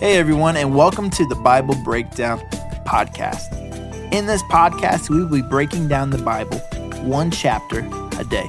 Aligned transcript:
Hey, 0.00 0.16
everyone, 0.18 0.56
and 0.56 0.74
welcome 0.74 1.08
to 1.10 1.24
the 1.28 1.36
Bible 1.36 1.76
Breakdown 1.84 2.40
Podcast. 2.84 3.52
In 4.12 4.26
this 4.26 4.42
podcast, 4.44 5.08
we 5.08 5.20
will 5.20 5.30
be 5.30 5.40
breaking 5.40 5.86
down 5.86 6.10
the 6.10 6.18
Bible 6.18 6.58
one 7.08 7.30
chapter 7.30 7.78
a 8.18 8.24
day. 8.24 8.46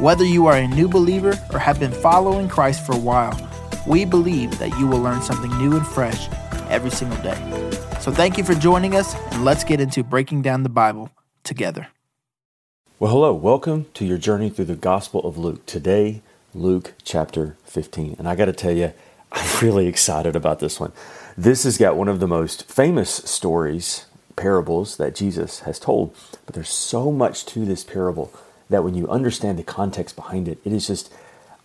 Whether 0.00 0.24
you 0.24 0.46
are 0.48 0.56
a 0.56 0.66
new 0.66 0.88
believer 0.88 1.38
or 1.52 1.60
have 1.60 1.78
been 1.78 1.92
following 1.92 2.48
Christ 2.48 2.84
for 2.84 2.92
a 2.92 2.98
while, 2.98 3.38
we 3.86 4.04
believe 4.04 4.58
that 4.58 4.76
you 4.76 4.88
will 4.88 4.98
learn 4.98 5.22
something 5.22 5.56
new 5.58 5.76
and 5.76 5.86
fresh 5.86 6.28
every 6.68 6.90
single 6.90 7.22
day. 7.22 7.38
So, 8.00 8.10
thank 8.10 8.36
you 8.36 8.42
for 8.42 8.54
joining 8.54 8.96
us, 8.96 9.14
and 9.30 9.44
let's 9.44 9.62
get 9.62 9.80
into 9.80 10.02
breaking 10.02 10.42
down 10.42 10.64
the 10.64 10.68
Bible 10.68 11.08
together. 11.44 11.86
Well, 12.98 13.12
hello, 13.12 13.32
welcome 13.32 13.86
to 13.94 14.04
your 14.04 14.18
journey 14.18 14.50
through 14.50 14.64
the 14.66 14.74
Gospel 14.74 15.20
of 15.20 15.38
Luke. 15.38 15.64
Today, 15.66 16.22
Luke 16.52 16.94
chapter 17.04 17.56
15. 17.64 18.16
And 18.18 18.28
I 18.28 18.34
got 18.34 18.46
to 18.46 18.52
tell 18.52 18.72
you, 18.72 18.92
I'm 19.34 19.58
really 19.60 19.88
excited 19.88 20.36
about 20.36 20.60
this 20.60 20.78
one. 20.78 20.92
This 21.36 21.64
has 21.64 21.76
got 21.76 21.96
one 21.96 22.06
of 22.08 22.20
the 22.20 22.28
most 22.28 22.70
famous 22.70 23.10
stories, 23.10 24.06
parables 24.36 24.96
that 24.98 25.16
Jesus 25.16 25.60
has 25.60 25.80
told, 25.80 26.14
but 26.46 26.54
there's 26.54 26.68
so 26.68 27.10
much 27.10 27.44
to 27.46 27.64
this 27.64 27.82
parable 27.82 28.32
that 28.70 28.84
when 28.84 28.94
you 28.94 29.08
understand 29.08 29.58
the 29.58 29.64
context 29.64 30.14
behind 30.14 30.46
it, 30.46 30.58
it 30.64 30.72
is 30.72 30.86
just, 30.86 31.12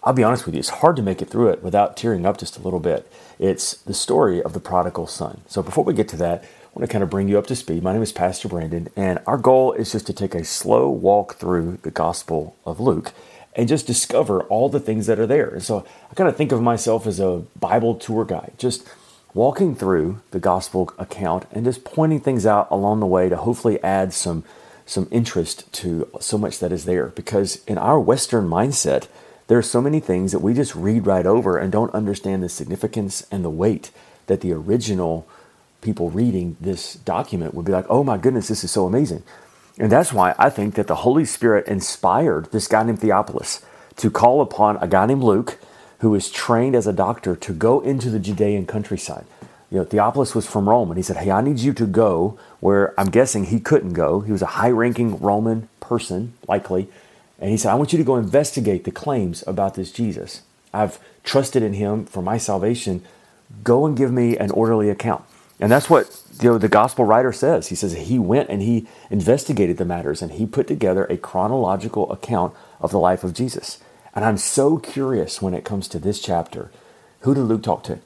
I'll 0.04 0.14
be 0.14 0.24
honest 0.24 0.48
with 0.48 0.56
you, 0.56 0.60
it's 0.60 0.70
hard 0.70 0.96
to 0.96 1.04
make 1.04 1.22
it 1.22 1.30
through 1.30 1.50
it 1.50 1.62
without 1.62 1.96
tearing 1.96 2.26
up 2.26 2.40
just 2.40 2.58
a 2.58 2.62
little 2.62 2.80
bit. 2.80 3.12
It's 3.38 3.74
the 3.74 3.94
story 3.94 4.42
of 4.42 4.54
the 4.54 4.60
prodigal 4.60 5.06
son. 5.06 5.42
So 5.48 5.62
before 5.62 5.84
we 5.84 5.94
get 5.94 6.08
to 6.10 6.18
that, 6.18 6.44
I 6.44 6.48
want 6.74 6.90
to 6.90 6.92
kind 6.92 7.04
of 7.04 7.12
bring 7.12 7.28
you 7.28 7.38
up 7.38 7.48
to 7.48 7.56
speed. 7.56 7.84
My 7.84 7.94
name 7.94 8.02
is 8.02 8.12
Pastor 8.12 8.48
Brandon, 8.48 8.90
and 8.96 9.20
our 9.28 9.38
goal 9.38 9.74
is 9.74 9.92
just 9.92 10.08
to 10.08 10.14
take 10.14 10.34
a 10.34 10.44
slow 10.44 10.90
walk 10.90 11.36
through 11.36 11.78
the 11.84 11.92
Gospel 11.92 12.56
of 12.66 12.80
Luke 12.80 13.14
and 13.60 13.68
just 13.68 13.86
discover 13.86 14.44
all 14.44 14.70
the 14.70 14.80
things 14.80 15.06
that 15.08 15.20
are 15.20 15.28
there. 15.28 15.50
And 15.50 15.62
so 15.62 15.86
I 16.10 16.14
kind 16.16 16.30
of 16.30 16.38
think 16.38 16.54
of 16.54 16.62
myself 16.62 17.06
as 17.06 17.20
a 17.20 17.44
Bible 17.60 17.96
tour 17.96 18.24
guide, 18.24 18.54
just 18.58 18.88
walking 19.34 19.76
through 19.76 20.22
the 20.32 20.40
gospel 20.40 20.94
account 20.98 21.46
and 21.52 21.66
just 21.66 21.84
pointing 21.84 22.22
things 22.22 22.46
out 22.46 22.70
along 22.72 23.02
the 23.02 23.06
way 23.06 23.28
to 23.28 23.36
hopefully 23.36 23.82
add 23.84 24.14
some 24.14 24.46
some 24.86 25.10
interest 25.12 25.72
to 25.72 26.10
so 26.20 26.38
much 26.38 26.58
that 26.60 26.72
is 26.72 26.86
there 26.86 27.08
because 27.08 27.64
in 27.66 27.78
our 27.78 28.00
western 28.00 28.50
mindset 28.50 29.08
there 29.46 29.58
are 29.58 29.62
so 29.62 29.82
many 29.82 30.00
things 30.00 30.32
that 30.32 30.40
we 30.40 30.52
just 30.52 30.74
read 30.74 31.06
right 31.06 31.28
over 31.28 31.58
and 31.58 31.72
don't 31.72 31.94
understand 31.94 32.42
the 32.42 32.50
significance 32.50 33.28
and 33.30 33.46
the 33.46 33.52
weight 33.52 33.92
that 34.26 34.42
the 34.42 34.52
original 34.52 35.28
people 35.82 36.10
reading 36.10 36.58
this 36.60 36.96
document 36.96 37.54
would 37.54 37.66
be 37.66 37.72
like 37.72 37.86
oh 37.88 38.04
my 38.04 38.18
goodness 38.18 38.48
this 38.48 38.64
is 38.64 38.72
so 38.72 38.88
amazing 38.88 39.22
and 39.80 39.90
that's 39.90 40.12
why 40.12 40.36
I 40.38 40.50
think 40.50 40.76
that 40.76 40.88
the 40.88 40.96
Holy 40.96 41.24
Spirit 41.24 41.68
inspired 41.68 42.52
this 42.52 42.68
guy 42.68 42.84
named 42.84 43.00
Theophilus 43.00 43.66
to 43.96 44.12
call 44.12 44.42
upon 44.42 44.78
a 44.78 44.88
guy 44.88 45.06
named 45.06 45.24
Luke, 45.24 45.58
who 46.00 46.10
was 46.10 46.30
trained 46.30 46.76
as 46.76 46.86
a 46.86 46.94
doctor, 46.94 47.36
to 47.38 47.54
go 47.54 47.80
into 47.80 48.10
the 48.10 48.20
Judean 48.20 48.66
countryside. 48.66 49.26
You 49.72 49.80
know, 49.80 49.86
Theophilus 49.86 50.36
was 50.36 50.46
from 50.46 50.68
Rome, 50.68 50.90
and 50.90 50.98
he 50.98 51.04
said, 51.04 51.18
Hey, 51.18 51.32
I 51.32 51.42
need 51.42 51.60
you 51.60 51.74
to 51.74 51.86
go 51.86 52.38
where 52.60 52.94
I'm 53.00 53.10
guessing 53.10 53.46
he 53.46 53.60
couldn't 53.60 53.94
go. 53.94 54.20
He 54.20 54.32
was 54.32 54.42
a 54.42 54.58
high 54.58 54.72
ranking 54.72 55.20
Roman 55.20 55.70
person, 55.80 56.34
likely. 56.48 56.90
And 57.40 57.50
he 57.50 57.58
said, 57.58 57.72
I 57.72 57.76
want 57.76 57.94
you 57.94 57.98
to 57.98 58.04
go 58.04 58.18
investigate 58.18 58.84
the 58.84 58.92
claims 58.92 59.44
about 59.48 59.76
this 59.76 59.92
Jesus. 59.92 60.42
I've 60.74 61.00
trusted 61.24 61.64
in 61.64 61.74
him 61.74 62.06
for 62.06 62.22
my 62.22 62.38
salvation. 62.38 63.04
Go 63.64 63.86
and 63.86 63.96
give 63.96 64.12
me 64.12 64.38
an 64.38 64.52
orderly 64.52 64.90
account. 64.90 65.24
And 65.60 65.72
that's 65.72 65.90
what 65.90 66.22
you 66.42 66.50
know, 66.50 66.58
the 66.58 66.70
gospel 66.70 67.06
writer 67.06 67.34
says. 67.34 67.68
He 67.68 67.76
says 67.76 67.94
he 67.94 68.18
went 68.18 68.50
and 68.50 68.62
he 68.62 68.88
investigated 69.10 69.78
the 69.78 69.86
matters 69.86 70.22
and 70.22 70.32
he 70.32 70.46
put 70.46 70.68
together 70.68 71.06
a 71.06 71.18
chronological 71.18 72.12
account 72.12 72.54
of 72.80 72.92
the 72.92 73.00
life 73.00 73.24
of 73.24 73.34
Jesus. 73.34 73.80
And 74.16 74.24
I'm 74.24 74.38
so 74.38 74.78
curious 74.78 75.42
when 75.42 75.54
it 75.54 75.66
comes 75.66 75.88
to 75.90 76.00
this 76.00 76.22
chapter. 76.22 76.72
Who 77.22 77.36
did 77.36 77.42
Luke 77.42 77.64
talk 77.64 77.84
to? 77.84 78.00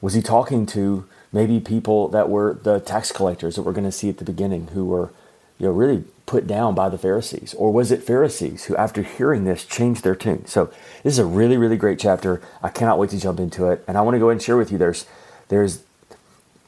Was 0.00 0.14
he 0.14 0.22
talking 0.22 0.66
to 0.66 1.06
maybe 1.32 1.58
people 1.58 2.08
that 2.08 2.28
were 2.28 2.54
the 2.54 2.78
tax 2.78 3.10
collectors 3.10 3.56
that 3.56 3.62
we're 3.62 3.72
going 3.72 3.84
to 3.84 3.92
see 3.92 4.08
at 4.08 4.18
the 4.18 4.24
beginning 4.24 4.68
who 4.68 4.84
were 4.84 5.12
you 5.58 5.66
know, 5.66 5.72
really 5.72 6.04
put 6.26 6.46
down 6.46 6.74
by 6.74 6.88
the 6.88 6.98
Pharisees? 6.98 7.54
Or 7.54 7.72
was 7.72 7.90
it 7.90 8.02
Pharisees 8.02 8.64
who, 8.64 8.76
after 8.76 9.02
hearing 9.02 9.44
this, 9.44 9.64
changed 9.64 10.04
their 10.04 10.14
tune? 10.14 10.46
So 10.46 10.66
this 11.02 11.14
is 11.14 11.18
a 11.18 11.24
really, 11.24 11.56
really 11.56 11.76
great 11.76 11.98
chapter. 11.98 12.40
I 12.62 12.68
cannot 12.68 12.98
wait 12.98 13.10
to 13.10 13.20
jump 13.20 13.40
into 13.40 13.68
it. 13.68 13.84
And 13.88 13.98
I 13.98 14.02
want 14.02 14.14
to 14.14 14.20
go 14.20 14.30
and 14.30 14.40
share 14.40 14.56
with 14.56 14.70
you 14.70 14.78
there's 14.78 15.06
there's 15.48 15.82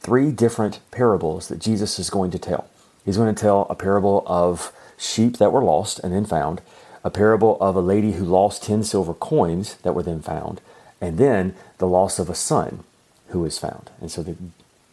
three 0.00 0.30
different 0.30 0.80
parables 0.90 1.48
that 1.48 1.58
Jesus 1.58 1.98
is 1.98 2.10
going 2.10 2.30
to 2.30 2.38
tell. 2.38 2.68
He's 3.04 3.16
going 3.16 3.34
to 3.34 3.40
tell 3.40 3.66
a 3.70 3.74
parable 3.74 4.24
of 4.26 4.72
sheep 4.96 5.38
that 5.38 5.52
were 5.52 5.62
lost 5.62 5.98
and 6.00 6.12
then 6.12 6.24
found, 6.24 6.60
a 7.04 7.10
parable 7.10 7.56
of 7.60 7.76
a 7.76 7.80
lady 7.80 8.12
who 8.12 8.24
lost 8.24 8.64
10 8.64 8.82
silver 8.82 9.14
coins 9.14 9.76
that 9.82 9.94
were 9.94 10.02
then 10.02 10.20
found, 10.20 10.60
and 11.00 11.18
then 11.18 11.54
the 11.78 11.86
loss 11.86 12.18
of 12.18 12.28
a 12.28 12.34
son 12.34 12.82
who 13.28 13.44
is 13.44 13.58
found. 13.58 13.90
And 14.00 14.10
so 14.10 14.22
the, 14.22 14.36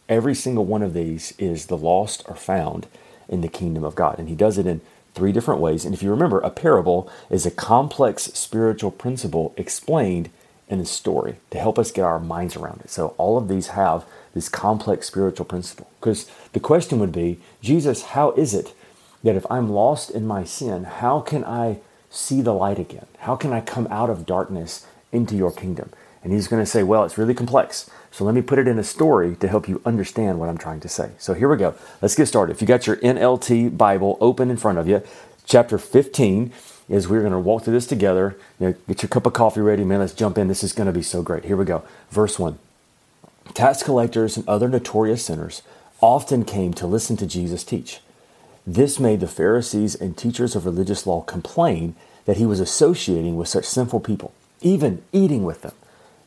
every 0.08 0.34
single 0.34 0.64
one 0.64 0.82
of 0.82 0.94
these 0.94 1.34
is 1.38 1.66
the 1.66 1.76
lost 1.76 2.22
or 2.28 2.36
found 2.36 2.86
in 3.28 3.40
the 3.40 3.48
kingdom 3.48 3.84
of 3.84 3.94
God. 3.94 4.18
And 4.18 4.28
he 4.28 4.34
does 4.34 4.58
it 4.58 4.66
in 4.66 4.80
three 5.14 5.32
different 5.32 5.60
ways. 5.60 5.84
And 5.84 5.94
if 5.94 6.02
you 6.02 6.10
remember, 6.10 6.40
a 6.40 6.50
parable 6.50 7.10
is 7.30 7.46
a 7.46 7.50
complex 7.50 8.24
spiritual 8.24 8.90
principle 8.90 9.54
explained 9.56 10.30
in 10.68 10.80
a 10.80 10.84
story 10.84 11.36
to 11.50 11.58
help 11.58 11.78
us 11.78 11.92
get 11.92 12.04
our 12.04 12.18
minds 12.18 12.56
around 12.56 12.80
it. 12.82 12.90
So 12.90 13.14
all 13.18 13.36
of 13.36 13.48
these 13.48 13.68
have 13.68 14.04
this 14.34 14.48
complex 14.48 15.06
spiritual 15.06 15.46
principle. 15.46 15.90
Because 16.00 16.30
the 16.52 16.60
question 16.60 16.98
would 17.00 17.12
be, 17.12 17.38
Jesus, 17.60 18.02
how 18.02 18.32
is 18.32 18.54
it 18.54 18.74
that 19.22 19.36
if 19.36 19.46
I'm 19.50 19.70
lost 19.70 20.10
in 20.10 20.26
my 20.26 20.44
sin, 20.44 20.84
how 20.84 21.20
can 21.20 21.44
I 21.44 21.78
see 22.10 22.40
the 22.40 22.52
light 22.52 22.78
again? 22.78 23.06
How 23.18 23.36
can 23.36 23.52
I 23.52 23.60
come 23.60 23.86
out 23.90 24.10
of 24.10 24.26
darkness 24.26 24.86
into 25.12 25.36
your 25.36 25.52
kingdom? 25.52 25.90
And 26.22 26.32
he's 26.32 26.48
going 26.48 26.62
to 26.62 26.70
say, 26.70 26.82
well, 26.82 27.04
it's 27.04 27.18
really 27.18 27.34
complex. 27.34 27.90
So 28.10 28.24
let 28.24 28.34
me 28.34 28.40
put 28.40 28.58
it 28.58 28.66
in 28.66 28.78
a 28.78 28.84
story 28.84 29.36
to 29.36 29.48
help 29.48 29.68
you 29.68 29.82
understand 29.84 30.40
what 30.40 30.48
I'm 30.48 30.56
trying 30.56 30.80
to 30.80 30.88
say. 30.88 31.10
So 31.18 31.34
here 31.34 31.48
we 31.48 31.56
go. 31.56 31.74
Let's 32.00 32.14
get 32.14 32.26
started. 32.26 32.54
If 32.54 32.62
you 32.62 32.66
got 32.66 32.86
your 32.86 32.96
NLT 32.96 33.76
Bible 33.76 34.16
open 34.20 34.50
in 34.50 34.56
front 34.56 34.78
of 34.78 34.88
you, 34.88 35.02
chapter 35.44 35.76
15 35.76 36.52
is 36.88 37.08
we're 37.08 37.20
going 37.20 37.32
to 37.32 37.38
walk 37.38 37.64
through 37.64 37.72
this 37.72 37.86
together. 37.86 38.36
You 38.60 38.68
know, 38.68 38.74
get 38.88 39.02
your 39.02 39.08
cup 39.08 39.26
of 39.26 39.32
coffee 39.32 39.60
ready, 39.60 39.84
man. 39.84 40.00
Let's 40.00 40.12
jump 40.12 40.38
in. 40.38 40.48
This 40.48 40.62
is 40.62 40.72
going 40.72 40.86
to 40.86 40.92
be 40.92 41.02
so 41.02 41.22
great. 41.22 41.44
Here 41.44 41.56
we 41.56 41.64
go. 41.64 41.82
Verse 42.10 42.38
1. 42.38 42.58
Tax 43.52 43.82
collectors 43.82 44.36
and 44.36 44.48
other 44.48 44.68
notorious 44.68 45.24
sinners 45.24 45.62
often 46.00 46.44
came 46.44 46.72
to 46.74 46.86
listen 46.86 47.16
to 47.18 47.26
Jesus 47.26 47.64
teach. 47.64 48.00
This 48.66 48.98
made 48.98 49.20
the 49.20 49.28
Pharisees 49.28 49.94
and 49.94 50.16
teachers 50.16 50.56
of 50.56 50.64
religious 50.64 51.06
law 51.06 51.20
complain 51.22 51.94
that 52.24 52.38
he 52.38 52.46
was 52.46 52.60
associating 52.60 53.36
with 53.36 53.48
such 53.48 53.66
sinful 53.66 54.00
people, 54.00 54.32
even 54.60 55.02
eating 55.12 55.44
with 55.44 55.62
them. 55.62 55.74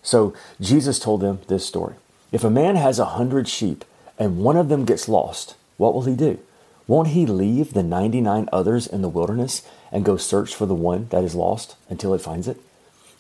So 0.04 0.34
Jesus 0.62 1.00
told 1.00 1.22
them 1.22 1.40
this 1.48 1.66
story 1.66 1.96
If 2.32 2.44
a 2.44 2.50
man 2.50 2.76
has 2.76 3.00
a 3.00 3.06
hundred 3.06 3.48
sheep 3.48 3.84
and 4.20 4.38
one 4.38 4.58
of 4.58 4.70
them 4.70 4.86
gets 4.86 5.10
lost, 5.10 5.56
what 5.78 5.94
will 5.94 6.04
he 6.04 6.16
do? 6.16 6.40
Won't 6.88 7.10
he 7.10 7.26
leave 7.26 7.74
the 7.74 7.84
99 7.84 8.48
others 8.52 8.88
in 8.88 9.02
the 9.02 9.10
wilderness 9.10 9.62
and 9.92 10.06
go 10.06 10.16
search 10.16 10.56
for 10.56 10.66
the 10.66 10.74
one 10.74 11.08
that 11.10 11.24
is 11.24 11.36
lost 11.36 11.76
until 11.90 12.14
he 12.14 12.20
finds 12.20 12.48
it? 12.48 12.62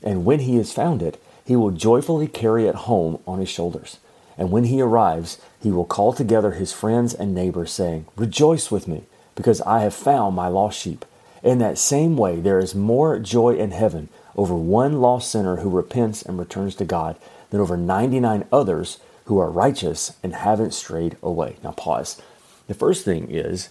And 0.02 0.24
when 0.24 0.40
he 0.40 0.56
has 0.56 0.72
found 0.72 1.02
it, 1.02 1.22
he 1.44 1.56
will 1.56 1.72
joyfully 1.72 2.28
carry 2.28 2.66
it 2.66 2.76
home 2.76 3.20
on 3.28 3.40
his 3.40 3.50
shoulders. 3.50 3.98
And 4.38 4.52
when 4.52 4.66
he 4.66 4.82
arrives, 4.82 5.42
he 5.62 5.72
will 5.72 5.86
call 5.86 6.14
together 6.14 6.52
his 6.52 6.72
friends 6.72 7.14
and 7.14 7.34
neighbors, 7.34 7.72
saying, 7.72 8.06
Rejoice 8.16 8.70
with 8.70 8.88
me, 8.88 9.04
because 9.36 9.62
I 9.62 9.80
have 9.80 9.94
found 9.94 10.36
my 10.36 10.48
lost 10.48 10.80
sheep. 10.80 11.04
In 11.44 11.60
that 11.60 11.78
same 11.78 12.16
way, 12.18 12.40
there 12.40 12.60
is 12.60 12.76
more 12.76 13.20
joy 13.20 13.56
in 13.56 13.72
heaven 13.72 14.10
over 14.36 14.56
one 14.56 15.02
lost 15.02 15.32
sinner 15.32 15.58
who 15.58 15.70
repents 15.70 16.22
and 16.22 16.38
returns 16.38 16.76
to 16.76 16.86
God 16.86 17.18
than 17.50 17.60
over 17.60 17.76
99 17.76 18.46
others 18.52 19.00
who 19.26 19.40
are 19.40 19.50
righteous 19.50 20.14
and 20.24 20.36
haven't 20.36 20.74
strayed 20.74 21.18
away. 21.22 21.58
Now, 21.64 21.72
pause. 21.72 22.22
The 22.68 22.74
first 22.74 23.04
thing 23.06 23.30
is, 23.32 23.70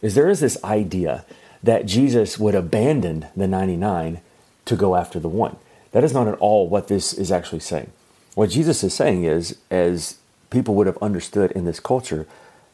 is 0.00 0.14
there 0.14 0.28
is 0.28 0.40
this 0.40 0.62
idea 0.64 1.24
that 1.62 1.86
Jesus 1.86 2.38
would 2.38 2.54
abandon 2.54 3.26
the 3.36 3.46
99 3.46 4.20
to 4.64 4.76
go 4.76 4.96
after 4.96 5.20
the 5.20 5.28
one. 5.28 5.56
That 5.92 6.04
is 6.04 6.12
not 6.12 6.26
at 6.26 6.38
all 6.38 6.68
what 6.68 6.88
this 6.88 7.12
is 7.12 7.30
actually 7.30 7.60
saying. 7.60 7.90
What 8.34 8.50
Jesus 8.50 8.82
is 8.82 8.94
saying 8.94 9.24
is, 9.24 9.58
as 9.70 10.18
people 10.50 10.74
would 10.74 10.86
have 10.86 10.98
understood 10.98 11.52
in 11.52 11.64
this 11.64 11.80
culture, 11.80 12.26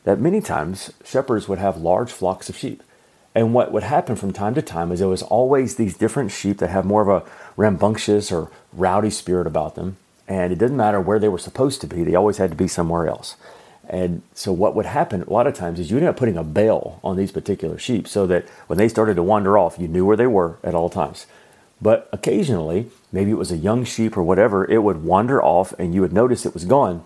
that 0.04 0.20
many 0.20 0.40
times 0.40 0.92
shepherds 1.04 1.48
would 1.48 1.58
have 1.58 1.76
large 1.76 2.10
flocks 2.10 2.48
of 2.48 2.56
sheep. 2.56 2.82
And 3.34 3.52
what 3.52 3.72
would 3.72 3.82
happen 3.82 4.16
from 4.16 4.32
time 4.32 4.54
to 4.54 4.62
time 4.62 4.90
is 4.90 5.00
there 5.00 5.08
was 5.08 5.22
always 5.22 5.76
these 5.76 5.96
different 5.96 6.30
sheep 6.30 6.58
that 6.58 6.70
have 6.70 6.84
more 6.84 7.02
of 7.02 7.08
a 7.08 7.28
rambunctious 7.56 8.32
or 8.32 8.50
rowdy 8.72 9.10
spirit 9.10 9.46
about 9.46 9.74
them. 9.74 9.96
And 10.26 10.52
it 10.52 10.58
didn't 10.58 10.76
matter 10.76 11.00
where 11.00 11.18
they 11.18 11.28
were 11.28 11.38
supposed 11.38 11.80
to 11.82 11.86
be, 11.86 12.04
they 12.04 12.14
always 12.14 12.38
had 12.38 12.50
to 12.50 12.56
be 12.56 12.68
somewhere 12.68 13.06
else. 13.06 13.36
And 13.88 14.22
so 14.34 14.52
what 14.52 14.74
would 14.74 14.84
happen 14.86 15.22
a 15.22 15.32
lot 15.32 15.46
of 15.46 15.54
times 15.54 15.80
is 15.80 15.90
you 15.90 15.96
end 15.96 16.06
up 16.06 16.16
putting 16.16 16.36
a 16.36 16.44
bail 16.44 17.00
on 17.02 17.16
these 17.16 17.32
particular 17.32 17.78
sheep 17.78 18.06
so 18.06 18.26
that 18.26 18.46
when 18.66 18.78
they 18.78 18.88
started 18.88 19.14
to 19.14 19.22
wander 19.22 19.56
off, 19.56 19.78
you 19.78 19.88
knew 19.88 20.04
where 20.04 20.16
they 20.16 20.26
were 20.26 20.58
at 20.62 20.74
all 20.74 20.90
times. 20.90 21.26
But 21.80 22.08
occasionally, 22.12 22.90
maybe 23.12 23.30
it 23.30 23.38
was 23.38 23.52
a 23.52 23.56
young 23.56 23.84
sheep 23.84 24.16
or 24.16 24.22
whatever, 24.22 24.70
it 24.70 24.82
would 24.82 25.04
wander 25.04 25.42
off 25.42 25.72
and 25.78 25.94
you 25.94 26.02
would 26.02 26.12
notice 26.12 26.44
it 26.44 26.52
was 26.52 26.66
gone. 26.66 27.02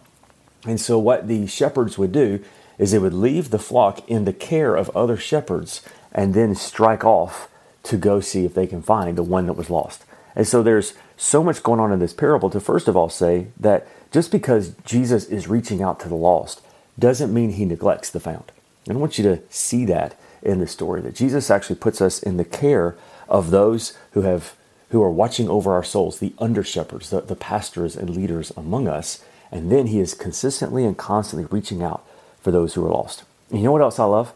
And 0.67 0.81
so, 0.81 0.99
what 0.99 1.29
the 1.29 1.46
shepherds 1.46 1.99
would 1.99 2.12
do 2.12 2.43
is 2.79 2.90
they 2.90 2.99
would 2.99 3.14
leave 3.14 3.50
the 3.50 3.58
flock 3.58 4.08
in 4.08 4.25
the 4.25 4.32
care 4.32 4.75
of 4.75 4.90
other 4.96 5.17
shepherds 5.17 5.82
and 6.11 6.34
then 6.34 6.55
strike 6.55 7.05
off 7.05 7.49
to 7.84 7.96
go 7.96 8.20
see 8.20 8.44
if 8.44 8.55
they 8.55 8.67
can 8.67 8.82
find 8.82 9.19
the 9.19 9.23
one 9.23 9.46
that 9.46 9.55
was 9.55 9.70
lost. 9.70 10.05
And 10.34 10.49
so, 10.49 10.62
there's 10.62 10.94
so 11.17 11.44
much 11.44 11.62
going 11.62 11.81
on 11.81 11.93
in 11.93 11.99
this 11.99 12.12
parable 12.12 12.49
to 12.50 12.61
first 12.61 12.88
of 12.88 12.96
all 12.96 13.08
say 13.08 13.49
that 13.58 13.87
just 14.11 14.32
because 14.32 14.75
Jesus 14.84 15.26
is 15.26 15.49
reaching 15.49 15.82
out 15.82 16.00
to 16.00 16.08
the 16.08 16.14
lost 16.14 16.62
doesn't 16.99 17.33
mean 17.33 17.50
he 17.50 17.65
neglects 17.65 18.11
the 18.11 18.21
found. 18.21 18.53
And 18.87 18.97
I 18.97 19.00
want 19.00 19.19
you 19.19 19.25
to 19.25 19.41
see 19.49 19.85
that 19.87 20.19
in 20.43 20.59
the 20.59 20.67
story 20.67 21.00
that 21.03 21.15
Jesus 21.15 21.50
actually 21.50 21.77
puts 21.77 22.00
us 22.00 22.23
in 22.23 22.37
the 22.37 22.44
care 22.44 22.97
of 23.29 23.50
those 23.50 23.97
who 24.12 24.23
have 24.23 24.55
who 24.93 25.03
are 25.03 25.11
watching 25.11 25.49
over 25.49 25.73
our 25.73 25.83
souls, 25.83 26.19
the 26.19 26.35
under 26.39 26.62
shepherds, 26.62 27.09
the, 27.09 27.23
the 27.23 27.35
pastors 27.35 27.97
and 27.97 28.11
leaders 28.11 28.53
among 28.59 28.87
us. 28.87 29.25
And 29.50 29.73
then 29.73 29.87
he 29.87 30.00
is 30.00 30.12
consistently 30.12 30.85
and 30.85 30.99
constantly 30.99 31.49
reaching 31.50 31.83
out 31.83 32.06
for 32.43 32.50
those 32.50 32.75
who 32.75 32.85
are 32.85 32.91
lost. 32.91 33.25
And 33.49 33.59
you 33.59 33.65
know 33.65 33.73
what 33.73 33.81
else 33.81 33.99
I 33.99 34.05
love? 34.05 34.35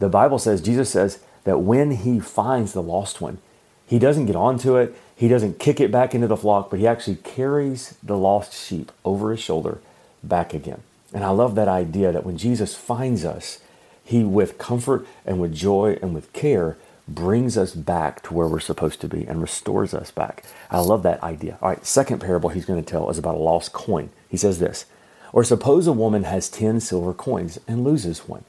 The 0.00 0.10
Bible 0.10 0.38
says, 0.38 0.60
Jesus 0.60 0.90
says 0.90 1.20
that 1.44 1.60
when 1.60 1.92
he 1.92 2.20
finds 2.20 2.74
the 2.74 2.82
lost 2.82 3.22
one, 3.22 3.38
he 3.86 3.98
doesn't 3.98 4.26
get 4.26 4.36
onto 4.36 4.76
it, 4.76 4.94
he 5.16 5.26
doesn't 5.26 5.58
kick 5.58 5.80
it 5.80 5.90
back 5.90 6.14
into 6.14 6.26
the 6.26 6.36
flock, 6.36 6.68
but 6.68 6.78
he 6.78 6.86
actually 6.86 7.16
carries 7.16 7.96
the 8.02 8.18
lost 8.18 8.52
sheep 8.52 8.92
over 9.06 9.30
his 9.30 9.40
shoulder 9.40 9.80
back 10.22 10.52
again. 10.52 10.82
And 11.14 11.24
I 11.24 11.30
love 11.30 11.54
that 11.54 11.68
idea 11.68 12.12
that 12.12 12.26
when 12.26 12.36
Jesus 12.36 12.74
finds 12.74 13.24
us, 13.24 13.60
he, 14.04 14.22
with 14.22 14.58
comfort 14.58 15.06
and 15.24 15.40
with 15.40 15.54
joy 15.54 15.96
and 16.02 16.14
with 16.14 16.32
care, 16.34 16.76
brings 17.06 17.56
us 17.56 17.72
back 17.74 18.22
to 18.24 18.34
where 18.34 18.48
we're 18.48 18.60
supposed 18.60 19.00
to 19.00 19.08
be 19.08 19.24
and 19.26 19.40
restores 19.40 19.94
us 19.94 20.10
back. 20.10 20.44
I 20.70 20.80
love 20.80 21.02
that 21.04 21.22
idea. 21.22 21.58
All 21.62 21.70
right, 21.70 21.86
second 21.86 22.20
parable 22.20 22.50
he's 22.50 22.64
going 22.64 22.82
to 22.82 22.90
tell 22.90 23.08
is 23.10 23.18
about 23.18 23.36
a 23.36 23.38
lost 23.38 23.72
coin. 23.72 24.10
He 24.28 24.36
says 24.36 24.58
this 24.58 24.86
Or 25.32 25.44
suppose 25.44 25.86
a 25.86 25.92
woman 25.92 26.24
has 26.24 26.48
10 26.48 26.80
silver 26.80 27.14
coins 27.14 27.58
and 27.68 27.84
loses 27.84 28.28
one. 28.28 28.44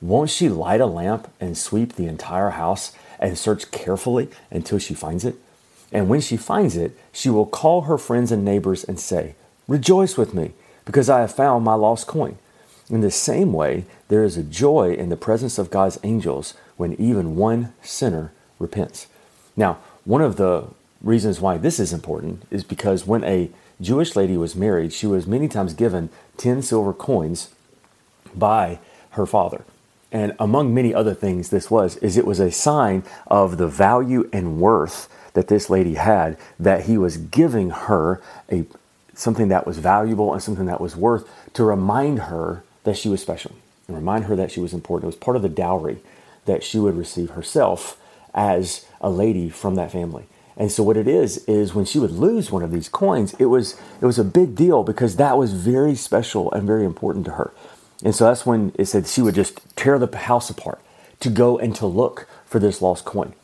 Won't 0.00 0.30
she 0.30 0.48
light 0.48 0.80
a 0.80 0.86
lamp 0.86 1.28
and 1.40 1.58
sweep 1.58 1.94
the 1.94 2.06
entire 2.06 2.50
house 2.50 2.92
and 3.18 3.36
search 3.36 3.70
carefully 3.70 4.28
until 4.50 4.78
she 4.78 4.94
finds 4.94 5.24
it? 5.24 5.36
And 5.92 6.08
when 6.08 6.20
she 6.20 6.36
finds 6.36 6.76
it, 6.76 6.96
she 7.12 7.30
will 7.30 7.46
call 7.46 7.82
her 7.82 7.98
friends 7.98 8.30
and 8.30 8.44
neighbors 8.44 8.84
and 8.84 9.00
say, 9.00 9.34
Rejoice 9.66 10.16
with 10.16 10.34
me, 10.34 10.52
because 10.88 11.10
I 11.10 11.20
have 11.20 11.34
found 11.34 11.66
my 11.66 11.74
lost 11.74 12.06
coin. 12.06 12.38
In 12.88 13.02
the 13.02 13.10
same 13.10 13.52
way, 13.52 13.84
there 14.08 14.24
is 14.24 14.38
a 14.38 14.42
joy 14.42 14.94
in 14.94 15.10
the 15.10 15.18
presence 15.18 15.58
of 15.58 15.70
God's 15.70 15.98
angels 16.02 16.54
when 16.78 16.94
even 16.94 17.36
one 17.36 17.74
sinner 17.82 18.32
repents. 18.58 19.06
Now, 19.54 19.76
one 20.06 20.22
of 20.22 20.36
the 20.36 20.68
reasons 21.02 21.42
why 21.42 21.58
this 21.58 21.78
is 21.78 21.92
important 21.92 22.44
is 22.50 22.64
because 22.64 23.06
when 23.06 23.22
a 23.22 23.50
Jewish 23.82 24.16
lady 24.16 24.38
was 24.38 24.56
married, 24.56 24.94
she 24.94 25.06
was 25.06 25.26
many 25.26 25.46
times 25.46 25.74
given 25.74 26.08
10 26.38 26.62
silver 26.62 26.94
coins 26.94 27.50
by 28.34 28.78
her 29.10 29.26
father. 29.26 29.66
And 30.10 30.34
among 30.38 30.72
many 30.72 30.94
other 30.94 31.12
things 31.12 31.50
this 31.50 31.70
was 31.70 31.98
is 31.98 32.16
it 32.16 32.26
was 32.26 32.40
a 32.40 32.50
sign 32.50 33.02
of 33.26 33.58
the 33.58 33.68
value 33.68 34.26
and 34.32 34.58
worth 34.58 35.06
that 35.34 35.48
this 35.48 35.68
lady 35.68 35.96
had 35.96 36.38
that 36.58 36.86
he 36.86 36.96
was 36.96 37.18
giving 37.18 37.68
her 37.68 38.22
a 38.50 38.64
something 39.18 39.48
that 39.48 39.66
was 39.66 39.78
valuable 39.78 40.32
and 40.32 40.42
something 40.42 40.66
that 40.66 40.80
was 40.80 40.94
worth 40.94 41.28
to 41.52 41.64
remind 41.64 42.20
her 42.20 42.62
that 42.84 42.96
she 42.96 43.08
was 43.08 43.20
special 43.20 43.52
and 43.86 43.96
remind 43.96 44.24
her 44.24 44.36
that 44.36 44.52
she 44.52 44.60
was 44.60 44.72
important. 44.72 45.04
It 45.04 45.14
was 45.14 45.24
part 45.24 45.36
of 45.36 45.42
the 45.42 45.48
dowry 45.48 45.98
that 46.46 46.62
she 46.62 46.78
would 46.78 46.96
receive 46.96 47.30
herself 47.30 48.00
as 48.32 48.86
a 49.00 49.10
lady 49.10 49.48
from 49.48 49.74
that 49.74 49.90
family. 49.90 50.26
And 50.56 50.70
so 50.70 50.82
what 50.82 50.96
it 50.96 51.08
is 51.08 51.44
is 51.46 51.74
when 51.74 51.84
she 51.84 51.98
would 51.98 52.12
lose 52.12 52.50
one 52.50 52.62
of 52.62 52.72
these 52.72 52.88
coins, 52.88 53.34
it 53.38 53.46
was 53.46 53.80
it 54.00 54.06
was 54.06 54.18
a 54.18 54.24
big 54.24 54.54
deal 54.54 54.82
because 54.84 55.16
that 55.16 55.36
was 55.36 55.52
very 55.52 55.94
special 55.94 56.50
and 56.52 56.66
very 56.66 56.84
important 56.84 57.24
to 57.26 57.32
her. 57.32 57.52
And 58.04 58.14
so 58.14 58.24
that's 58.26 58.46
when 58.46 58.72
it 58.76 58.86
said 58.86 59.06
she 59.06 59.22
would 59.22 59.34
just 59.34 59.60
tear 59.76 59.98
the 59.98 60.16
house 60.16 60.48
apart 60.48 60.80
to 61.20 61.30
go 61.30 61.58
and 61.58 61.74
to 61.76 61.86
look 61.86 62.28
for 62.46 62.60
this 62.60 62.80
lost 62.80 63.04
coin. 63.04 63.34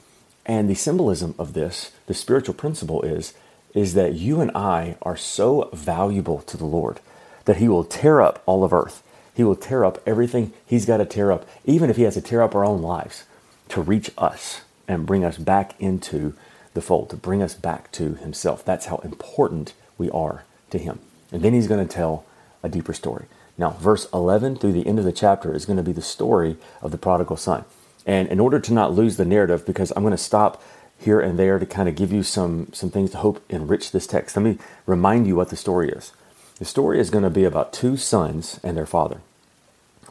And 0.46 0.68
the 0.68 0.74
symbolism 0.74 1.34
of 1.38 1.54
this, 1.54 1.90
the 2.06 2.14
spiritual 2.14 2.54
principle 2.54 3.02
is 3.02 3.32
is 3.74 3.94
that 3.94 4.14
you 4.14 4.40
and 4.40 4.50
I 4.54 4.96
are 5.02 5.16
so 5.16 5.68
valuable 5.72 6.40
to 6.42 6.56
the 6.56 6.64
Lord 6.64 7.00
that 7.44 7.58
he 7.58 7.68
will 7.68 7.84
tear 7.84 8.22
up 8.22 8.42
all 8.46 8.64
of 8.64 8.72
earth 8.72 9.02
he 9.34 9.42
will 9.42 9.56
tear 9.56 9.84
up 9.84 10.00
everything 10.06 10.52
he's 10.64 10.86
got 10.86 10.98
to 10.98 11.04
tear 11.04 11.32
up, 11.32 11.46
even 11.64 11.90
if 11.90 11.96
he 11.96 12.04
has 12.04 12.14
to 12.14 12.20
tear 12.20 12.40
up 12.40 12.54
our 12.54 12.64
own 12.64 12.80
lives 12.80 13.24
to 13.68 13.82
reach 13.82 14.10
us 14.16 14.60
and 14.86 15.06
bring 15.06 15.24
us 15.24 15.36
back 15.36 15.74
into 15.80 16.34
the 16.74 16.80
fold, 16.80 17.10
to 17.10 17.16
bring 17.16 17.42
us 17.42 17.54
back 17.54 17.90
to 17.92 18.14
himself. 18.14 18.64
That's 18.64 18.86
how 18.86 18.98
important 18.98 19.74
we 19.98 20.08
are 20.10 20.44
to 20.70 20.78
him. 20.78 21.00
And 21.32 21.42
then 21.42 21.52
he's 21.52 21.66
going 21.66 21.86
to 21.86 21.92
tell 21.92 22.24
a 22.62 22.68
deeper 22.68 22.92
story. 22.92 23.26
Now, 23.58 23.70
verse 23.70 24.06
11 24.12 24.56
through 24.56 24.72
the 24.72 24.86
end 24.86 24.98
of 24.98 25.04
the 25.04 25.12
chapter 25.12 25.54
is 25.54 25.66
going 25.66 25.76
to 25.76 25.82
be 25.82 25.92
the 25.92 26.02
story 26.02 26.56
of 26.80 26.90
the 26.90 26.98
prodigal 26.98 27.36
son. 27.36 27.64
And 28.06 28.28
in 28.28 28.38
order 28.38 28.60
to 28.60 28.72
not 28.72 28.92
lose 28.92 29.16
the 29.16 29.24
narrative, 29.24 29.64
because 29.64 29.92
I'm 29.96 30.02
going 30.02 30.12
to 30.12 30.18
stop 30.18 30.62
here 31.04 31.20
and 31.20 31.38
there 31.38 31.58
to 31.58 31.66
kind 31.66 31.88
of 31.88 31.94
give 31.94 32.12
you 32.12 32.22
some, 32.22 32.72
some 32.72 32.90
things 32.90 33.12
to 33.12 33.18
hope 33.18 33.42
enrich 33.48 33.90
this 33.90 34.06
text, 34.06 34.36
let 34.36 34.42
me 34.42 34.58
remind 34.86 35.26
you 35.26 35.36
what 35.36 35.50
the 35.50 35.56
story 35.56 35.88
is. 35.88 36.12
The 36.58 36.64
story 36.64 37.00
is 37.00 37.10
going 37.10 37.24
to 37.24 37.30
be 37.30 37.44
about 37.44 37.72
two 37.72 37.96
sons 37.96 38.60
and 38.62 38.76
their 38.76 38.86
father. 38.86 39.20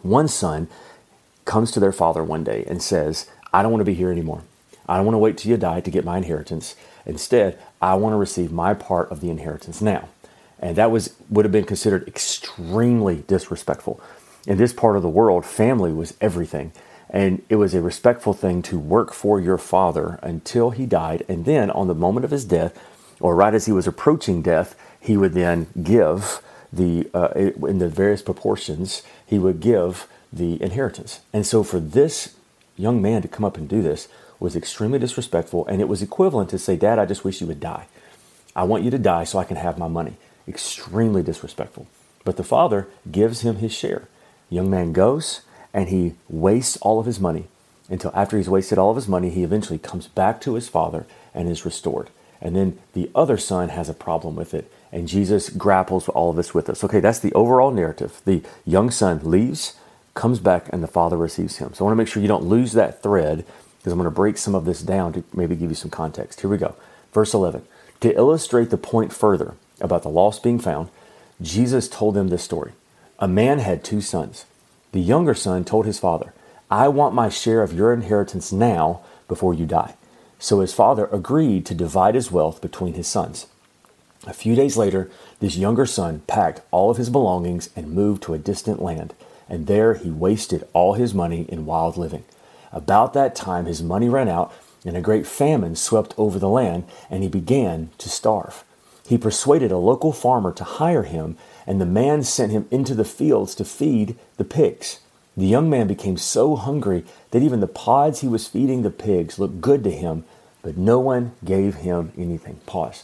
One 0.01 0.27
son 0.27 0.67
comes 1.45 1.71
to 1.71 1.79
their 1.79 1.91
father 1.91 2.23
one 2.23 2.43
day 2.43 2.65
and 2.67 2.81
says, 2.81 3.29
I 3.53 3.61
don't 3.61 3.71
want 3.71 3.81
to 3.81 3.85
be 3.85 3.93
here 3.93 4.11
anymore. 4.11 4.43
I 4.87 4.97
don't 4.97 5.05
want 5.05 5.13
to 5.13 5.19
wait 5.19 5.37
till 5.37 5.51
you 5.51 5.57
die 5.57 5.81
to 5.81 5.91
get 5.91 6.03
my 6.03 6.17
inheritance. 6.17 6.75
Instead, 7.05 7.57
I 7.81 7.95
want 7.95 8.13
to 8.13 8.17
receive 8.17 8.51
my 8.51 8.73
part 8.73 9.11
of 9.11 9.21
the 9.21 9.29
inheritance 9.29 9.81
now. 9.81 10.09
And 10.59 10.75
that 10.77 10.91
was 10.91 11.13
would 11.29 11.45
have 11.45 11.51
been 11.51 11.65
considered 11.65 12.07
extremely 12.07 13.23
disrespectful. 13.27 14.01
In 14.45 14.57
this 14.57 14.73
part 14.73 14.95
of 14.95 15.01
the 15.01 15.09
world, 15.09 15.45
family 15.45 15.91
was 15.91 16.15
everything. 16.19 16.71
And 17.09 17.43
it 17.49 17.57
was 17.57 17.73
a 17.73 17.81
respectful 17.81 18.33
thing 18.33 18.61
to 18.63 18.79
work 18.79 19.13
for 19.13 19.39
your 19.39 19.57
father 19.57 20.19
until 20.23 20.71
he 20.71 20.85
died. 20.85 21.23
And 21.27 21.45
then, 21.45 21.69
on 21.69 21.87
the 21.87 21.95
moment 21.95 22.25
of 22.25 22.31
his 22.31 22.45
death, 22.45 22.77
or 23.19 23.35
right 23.35 23.53
as 23.53 23.65
he 23.65 23.71
was 23.71 23.87
approaching 23.87 24.41
death, 24.41 24.75
he 24.99 25.17
would 25.17 25.33
then 25.33 25.67
give 25.81 26.41
the 26.71 27.09
uh, 27.13 27.29
in 27.67 27.77
the 27.77 27.89
various 27.89 28.21
proportions 28.21 29.03
he 29.25 29.37
would 29.37 29.59
give 29.59 30.07
the 30.31 30.61
inheritance. 30.61 31.21
And 31.31 31.45
so 31.45 31.63
for 31.63 31.79
this 31.79 32.35
young 32.75 33.01
man 33.01 33.21
to 33.21 33.27
come 33.27 33.45
up 33.45 33.57
and 33.57 33.69
do 33.69 33.81
this 33.81 34.07
was 34.39 34.55
extremely 34.55 34.97
disrespectful, 34.99 35.65
and 35.67 35.79
it 35.79 35.87
was 35.87 36.01
equivalent 36.01 36.49
to 36.49 36.57
say, 36.57 36.75
"Dad, 36.75 36.99
I 36.99 37.05
just 37.05 37.23
wish 37.23 37.39
you 37.39 37.47
would 37.47 37.59
die. 37.59 37.85
I 38.55 38.63
want 38.63 38.83
you 38.83 38.91
to 38.91 38.97
die 38.97 39.23
so 39.23 39.39
I 39.39 39.45
can 39.45 39.57
have 39.57 39.77
my 39.77 39.87
money." 39.87 40.17
Extremely 40.47 41.21
disrespectful. 41.21 41.87
But 42.25 42.37
the 42.37 42.43
father 42.43 42.87
gives 43.11 43.41
him 43.41 43.57
his 43.57 43.71
share. 43.71 44.07
Young 44.49 44.69
man 44.69 44.91
goes 44.91 45.41
and 45.73 45.89
he 45.89 46.13
wastes 46.29 46.77
all 46.77 46.99
of 46.99 47.05
his 47.05 47.19
money 47.19 47.47
until 47.89 48.11
after 48.13 48.37
he's 48.37 48.49
wasted 48.49 48.77
all 48.77 48.89
of 48.89 48.95
his 48.95 49.07
money, 49.07 49.29
he 49.29 49.43
eventually 49.43 49.79
comes 49.79 50.07
back 50.07 50.39
to 50.41 50.55
his 50.55 50.69
father 50.69 51.05
and 51.33 51.49
is 51.49 51.65
restored. 51.65 52.09
And 52.41 52.55
then 52.55 52.79
the 52.93 53.09
other 53.15 53.37
son 53.37 53.69
has 53.69 53.89
a 53.89 53.93
problem 53.93 54.35
with 54.35 54.53
it 54.53 54.71
and 54.91 55.07
Jesus 55.07 55.49
grapples 55.49 56.07
with 56.07 56.15
all 56.15 56.29
of 56.29 56.35
this 56.35 56.53
with 56.53 56.69
us. 56.69 56.83
Okay, 56.83 56.99
that's 56.99 57.19
the 57.19 57.33
overall 57.33 57.71
narrative. 57.71 58.21
The 58.25 58.43
young 58.63 58.91
son 58.91 59.19
leaves, 59.23 59.75
comes 60.13 60.39
back, 60.39 60.69
and 60.71 60.83
the 60.83 60.87
father 60.87 61.17
receives 61.17 61.57
him. 61.57 61.73
So 61.73 61.83
I 61.83 61.85
want 61.85 61.93
to 61.93 61.97
make 61.97 62.07
sure 62.07 62.21
you 62.21 62.27
don't 62.27 62.45
lose 62.45 62.73
that 62.73 63.01
thread 63.01 63.45
because 63.77 63.91
I'm 63.91 63.97
going 63.99 64.05
to 64.05 64.15
break 64.15 64.37
some 64.37 64.53
of 64.53 64.65
this 64.65 64.81
down 64.81 65.11
to 65.13 65.23
maybe 65.33 65.55
give 65.55 65.71
you 65.71 65.75
some 65.75 65.89
context. 65.89 66.41
Here 66.41 66.49
we 66.49 66.57
go. 66.57 66.75
Verse 67.11 67.33
11. 67.33 67.65
To 68.01 68.15
illustrate 68.15 68.69
the 68.69 68.77
point 68.77 69.11
further 69.11 69.55
about 69.81 70.03
the 70.03 70.09
lost 70.09 70.43
being 70.43 70.59
found, 70.59 70.89
Jesus 71.41 71.89
told 71.89 72.13
them 72.13 72.27
this 72.29 72.43
story. 72.43 72.73
A 73.17 73.27
man 73.27 73.59
had 73.59 73.83
two 73.83 73.99
sons. 73.99 74.45
The 74.93 75.01
younger 75.01 75.33
son 75.33 75.65
told 75.65 75.85
his 75.85 75.99
father, 75.99 76.33
I 76.69 76.87
want 76.87 77.15
my 77.15 77.27
share 77.27 77.61
of 77.61 77.73
your 77.73 77.93
inheritance 77.93 78.51
now 78.51 79.01
before 79.27 79.53
you 79.53 79.65
die. 79.65 79.95
So 80.39 80.59
his 80.59 80.73
father 80.73 81.07
agreed 81.11 81.65
to 81.65 81.75
divide 81.75 82.15
his 82.15 82.31
wealth 82.31 82.61
between 82.61 82.93
his 82.93 83.07
sons. 83.07 83.47
A 84.27 84.33
few 84.33 84.55
days 84.55 84.77
later, 84.77 85.09
this 85.39 85.57
younger 85.57 85.85
son 85.85 86.21
packed 86.27 86.61
all 86.69 86.91
of 86.91 86.97
his 86.97 87.09
belongings 87.09 87.69
and 87.75 87.91
moved 87.91 88.21
to 88.23 88.33
a 88.33 88.37
distant 88.39 88.81
land, 88.81 89.13
and 89.49 89.67
there 89.67 89.95
he 89.95 90.11
wasted 90.11 90.67
all 90.73 90.93
his 90.93 91.13
money 91.13 91.47
in 91.49 91.65
wild 91.65 91.97
living. 91.97 92.23
About 92.71 93.13
that 93.13 93.35
time, 93.35 93.65
his 93.65 93.81
money 93.81 94.09
ran 94.09 94.29
out, 94.29 94.53
and 94.85 94.95
a 94.95 95.01
great 95.01 95.25
famine 95.25 95.75
swept 95.75 96.13
over 96.17 96.37
the 96.37 96.49
land, 96.49 96.83
and 97.09 97.23
he 97.23 97.29
began 97.29 97.89
to 97.97 98.09
starve. 98.09 98.63
He 99.07 99.17
persuaded 99.17 99.71
a 99.71 99.77
local 99.77 100.13
farmer 100.13 100.51
to 100.53 100.63
hire 100.63 101.03
him, 101.03 101.35
and 101.65 101.79
the 101.79 101.85
man 101.85 102.23
sent 102.23 102.51
him 102.51 102.67
into 102.71 102.95
the 102.95 103.05
fields 103.05 103.55
to 103.55 103.65
feed 103.65 104.15
the 104.37 104.43
pigs. 104.43 104.99
The 105.35 105.45
young 105.45 105.69
man 105.69 105.87
became 105.87 106.17
so 106.17 106.55
hungry 106.55 107.05
that 107.31 107.41
even 107.41 107.59
the 107.59 107.67
pods 107.67 108.21
he 108.21 108.27
was 108.27 108.47
feeding 108.47 108.83
the 108.83 108.91
pigs 108.91 109.39
looked 109.39 109.61
good 109.61 109.83
to 109.83 109.91
him, 109.91 110.25
but 110.61 110.77
no 110.77 110.99
one 110.99 111.33
gave 111.43 111.75
him 111.75 112.11
anything. 112.17 112.59
Pause. 112.65 113.03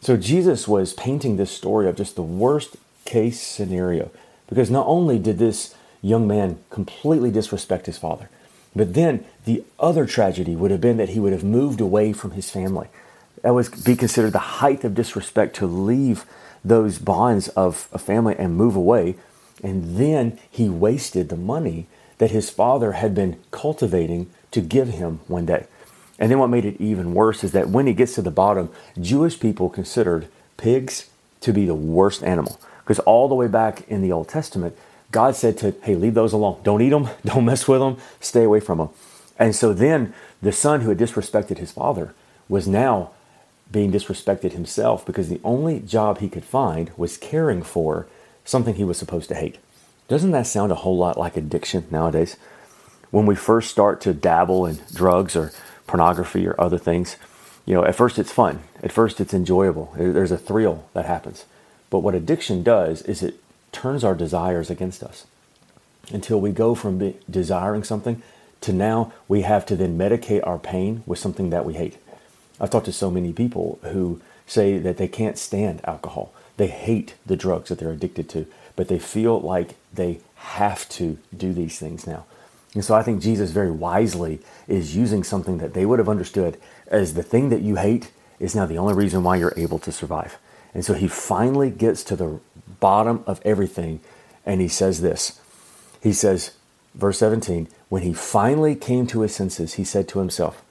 So 0.00 0.16
Jesus 0.16 0.68
was 0.68 0.92
painting 0.92 1.36
this 1.36 1.50
story 1.50 1.88
of 1.88 1.96
just 1.96 2.14
the 2.14 2.22
worst 2.22 2.76
case 3.04 3.40
scenario 3.40 4.10
because 4.48 4.70
not 4.70 4.86
only 4.86 5.18
did 5.18 5.38
this 5.38 5.74
young 6.02 6.28
man 6.28 6.58
completely 6.70 7.30
disrespect 7.30 7.86
his 7.86 7.98
father, 7.98 8.28
but 8.76 8.94
then 8.94 9.24
the 9.44 9.64
other 9.78 10.06
tragedy 10.06 10.54
would 10.54 10.70
have 10.70 10.80
been 10.80 10.96
that 10.98 11.10
he 11.10 11.20
would 11.20 11.32
have 11.32 11.44
moved 11.44 11.80
away 11.80 12.12
from 12.12 12.32
his 12.32 12.50
family. 12.50 12.88
That 13.42 13.54
would 13.54 13.84
be 13.84 13.96
considered 13.96 14.32
the 14.32 14.38
height 14.38 14.84
of 14.84 14.94
disrespect 14.94 15.56
to 15.56 15.66
leave 15.66 16.24
those 16.64 16.98
bonds 16.98 17.48
of 17.48 17.88
a 17.92 17.98
family 17.98 18.34
and 18.38 18.56
move 18.56 18.76
away. 18.76 19.16
And 19.62 19.96
then 19.96 20.38
he 20.50 20.68
wasted 20.68 21.28
the 21.28 21.36
money 21.36 21.86
that 22.18 22.30
his 22.30 22.50
father 22.50 22.92
had 22.92 23.14
been 23.14 23.38
cultivating 23.50 24.30
to 24.52 24.60
give 24.60 24.88
him 24.88 25.20
one 25.26 25.46
day. 25.46 25.66
And 26.18 26.30
then 26.30 26.38
what 26.38 26.50
made 26.50 26.64
it 26.64 26.80
even 26.80 27.14
worse 27.14 27.42
is 27.42 27.52
that 27.52 27.68
when 27.68 27.86
he 27.86 27.92
gets 27.92 28.14
to 28.14 28.22
the 28.22 28.30
bottom, 28.30 28.70
Jewish 29.00 29.38
people 29.40 29.68
considered 29.68 30.28
pigs 30.56 31.10
to 31.40 31.52
be 31.52 31.66
the 31.66 31.74
worst 31.74 32.22
animal. 32.22 32.58
Because 32.82 33.00
all 33.00 33.28
the 33.28 33.34
way 33.34 33.48
back 33.48 33.88
in 33.88 34.00
the 34.00 34.12
Old 34.12 34.28
Testament, 34.28 34.76
God 35.10 35.34
said 35.34 35.58
to, 35.58 35.74
hey, 35.82 35.94
leave 35.94 36.14
those 36.14 36.32
alone. 36.32 36.60
Don't 36.62 36.82
eat 36.82 36.90
them. 36.90 37.08
Don't 37.24 37.44
mess 37.44 37.66
with 37.66 37.80
them. 37.80 37.96
Stay 38.20 38.44
away 38.44 38.60
from 38.60 38.78
them. 38.78 38.90
And 39.38 39.54
so 39.54 39.72
then 39.72 40.14
the 40.40 40.52
son 40.52 40.82
who 40.82 40.90
had 40.90 40.98
disrespected 40.98 41.58
his 41.58 41.72
father 41.72 42.14
was 42.48 42.68
now 42.68 43.10
being 43.74 43.90
disrespected 43.90 44.52
himself 44.52 45.04
because 45.04 45.28
the 45.28 45.40
only 45.42 45.80
job 45.80 46.18
he 46.18 46.28
could 46.28 46.44
find 46.44 46.92
was 46.96 47.16
caring 47.16 47.60
for 47.60 48.06
something 48.44 48.76
he 48.76 48.84
was 48.84 48.96
supposed 48.96 49.28
to 49.28 49.34
hate. 49.34 49.58
Doesn't 50.06 50.30
that 50.30 50.46
sound 50.46 50.70
a 50.70 50.76
whole 50.76 50.96
lot 50.96 51.18
like 51.18 51.36
addiction 51.36 51.84
nowadays? 51.90 52.36
When 53.10 53.26
we 53.26 53.34
first 53.34 53.72
start 53.72 54.00
to 54.02 54.14
dabble 54.14 54.64
in 54.64 54.78
drugs 54.92 55.34
or 55.34 55.50
pornography 55.88 56.46
or 56.46 56.58
other 56.58 56.78
things, 56.78 57.16
you 57.66 57.74
know, 57.74 57.84
at 57.84 57.96
first 57.96 58.16
it's 58.16 58.30
fun. 58.30 58.60
At 58.80 58.92
first 58.92 59.20
it's 59.20 59.34
enjoyable. 59.34 59.92
There's 59.96 60.30
a 60.30 60.38
thrill 60.38 60.88
that 60.92 61.06
happens. 61.06 61.44
But 61.90 62.00
what 62.00 62.14
addiction 62.14 62.62
does 62.62 63.02
is 63.02 63.24
it 63.24 63.40
turns 63.72 64.04
our 64.04 64.14
desires 64.14 64.70
against 64.70 65.02
us 65.02 65.26
until 66.12 66.40
we 66.40 66.52
go 66.52 66.76
from 66.76 67.14
desiring 67.28 67.82
something 67.82 68.22
to 68.60 68.72
now 68.72 69.12
we 69.26 69.42
have 69.42 69.66
to 69.66 69.74
then 69.74 69.98
medicate 69.98 70.46
our 70.46 70.58
pain 70.58 71.02
with 71.06 71.18
something 71.18 71.50
that 71.50 71.64
we 71.64 71.74
hate. 71.74 71.96
I've 72.64 72.70
talked 72.70 72.86
to 72.86 72.92
so 72.92 73.10
many 73.10 73.34
people 73.34 73.78
who 73.82 74.22
say 74.46 74.78
that 74.78 74.96
they 74.96 75.06
can't 75.06 75.36
stand 75.36 75.82
alcohol. 75.84 76.32
They 76.56 76.68
hate 76.68 77.14
the 77.26 77.36
drugs 77.36 77.68
that 77.68 77.78
they're 77.78 77.90
addicted 77.90 78.26
to, 78.30 78.46
but 78.74 78.88
they 78.88 78.98
feel 78.98 79.38
like 79.38 79.74
they 79.92 80.20
have 80.36 80.88
to 80.90 81.18
do 81.36 81.52
these 81.52 81.78
things 81.78 82.06
now. 82.06 82.24
And 82.72 82.82
so 82.82 82.94
I 82.94 83.02
think 83.02 83.20
Jesus 83.20 83.50
very 83.50 83.70
wisely 83.70 84.40
is 84.66 84.96
using 84.96 85.24
something 85.24 85.58
that 85.58 85.74
they 85.74 85.84
would 85.84 85.98
have 85.98 86.08
understood 86.08 86.58
as 86.86 87.12
the 87.12 87.22
thing 87.22 87.50
that 87.50 87.60
you 87.60 87.76
hate 87.76 88.10
is 88.40 88.54
now 88.54 88.64
the 88.64 88.78
only 88.78 88.94
reason 88.94 89.22
why 89.22 89.36
you're 89.36 89.52
able 89.58 89.78
to 89.80 89.92
survive. 89.92 90.38
And 90.72 90.86
so 90.86 90.94
he 90.94 91.06
finally 91.06 91.68
gets 91.68 92.02
to 92.04 92.16
the 92.16 92.40
bottom 92.80 93.24
of 93.26 93.42
everything 93.44 94.00
and 94.46 94.62
he 94.62 94.68
says 94.68 95.02
this. 95.02 95.38
He 96.02 96.14
says, 96.14 96.52
verse 96.94 97.18
17, 97.18 97.68
when 97.90 98.04
he 98.04 98.14
finally 98.14 98.74
came 98.74 99.06
to 99.08 99.20
his 99.20 99.34
senses, 99.34 99.74
he 99.74 99.84
said 99.84 100.08
to 100.08 100.18
himself, 100.18 100.62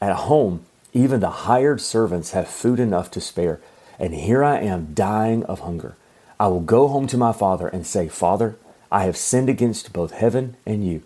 At 0.00 0.16
home, 0.16 0.64
even 0.92 1.20
the 1.20 1.30
hired 1.30 1.80
servants 1.80 2.32
have 2.32 2.48
food 2.48 2.78
enough 2.78 3.10
to 3.12 3.20
spare, 3.20 3.60
and 3.98 4.14
here 4.14 4.44
I 4.44 4.58
am 4.58 4.94
dying 4.94 5.44
of 5.44 5.60
hunger. 5.60 5.96
I 6.38 6.48
will 6.48 6.60
go 6.60 6.88
home 6.88 7.06
to 7.08 7.16
my 7.16 7.32
father 7.32 7.68
and 7.68 7.86
say, 7.86 8.08
Father, 8.08 8.56
I 8.90 9.04
have 9.04 9.16
sinned 9.16 9.48
against 9.48 9.92
both 9.92 10.12
heaven 10.12 10.56
and 10.66 10.86
you. 10.86 11.02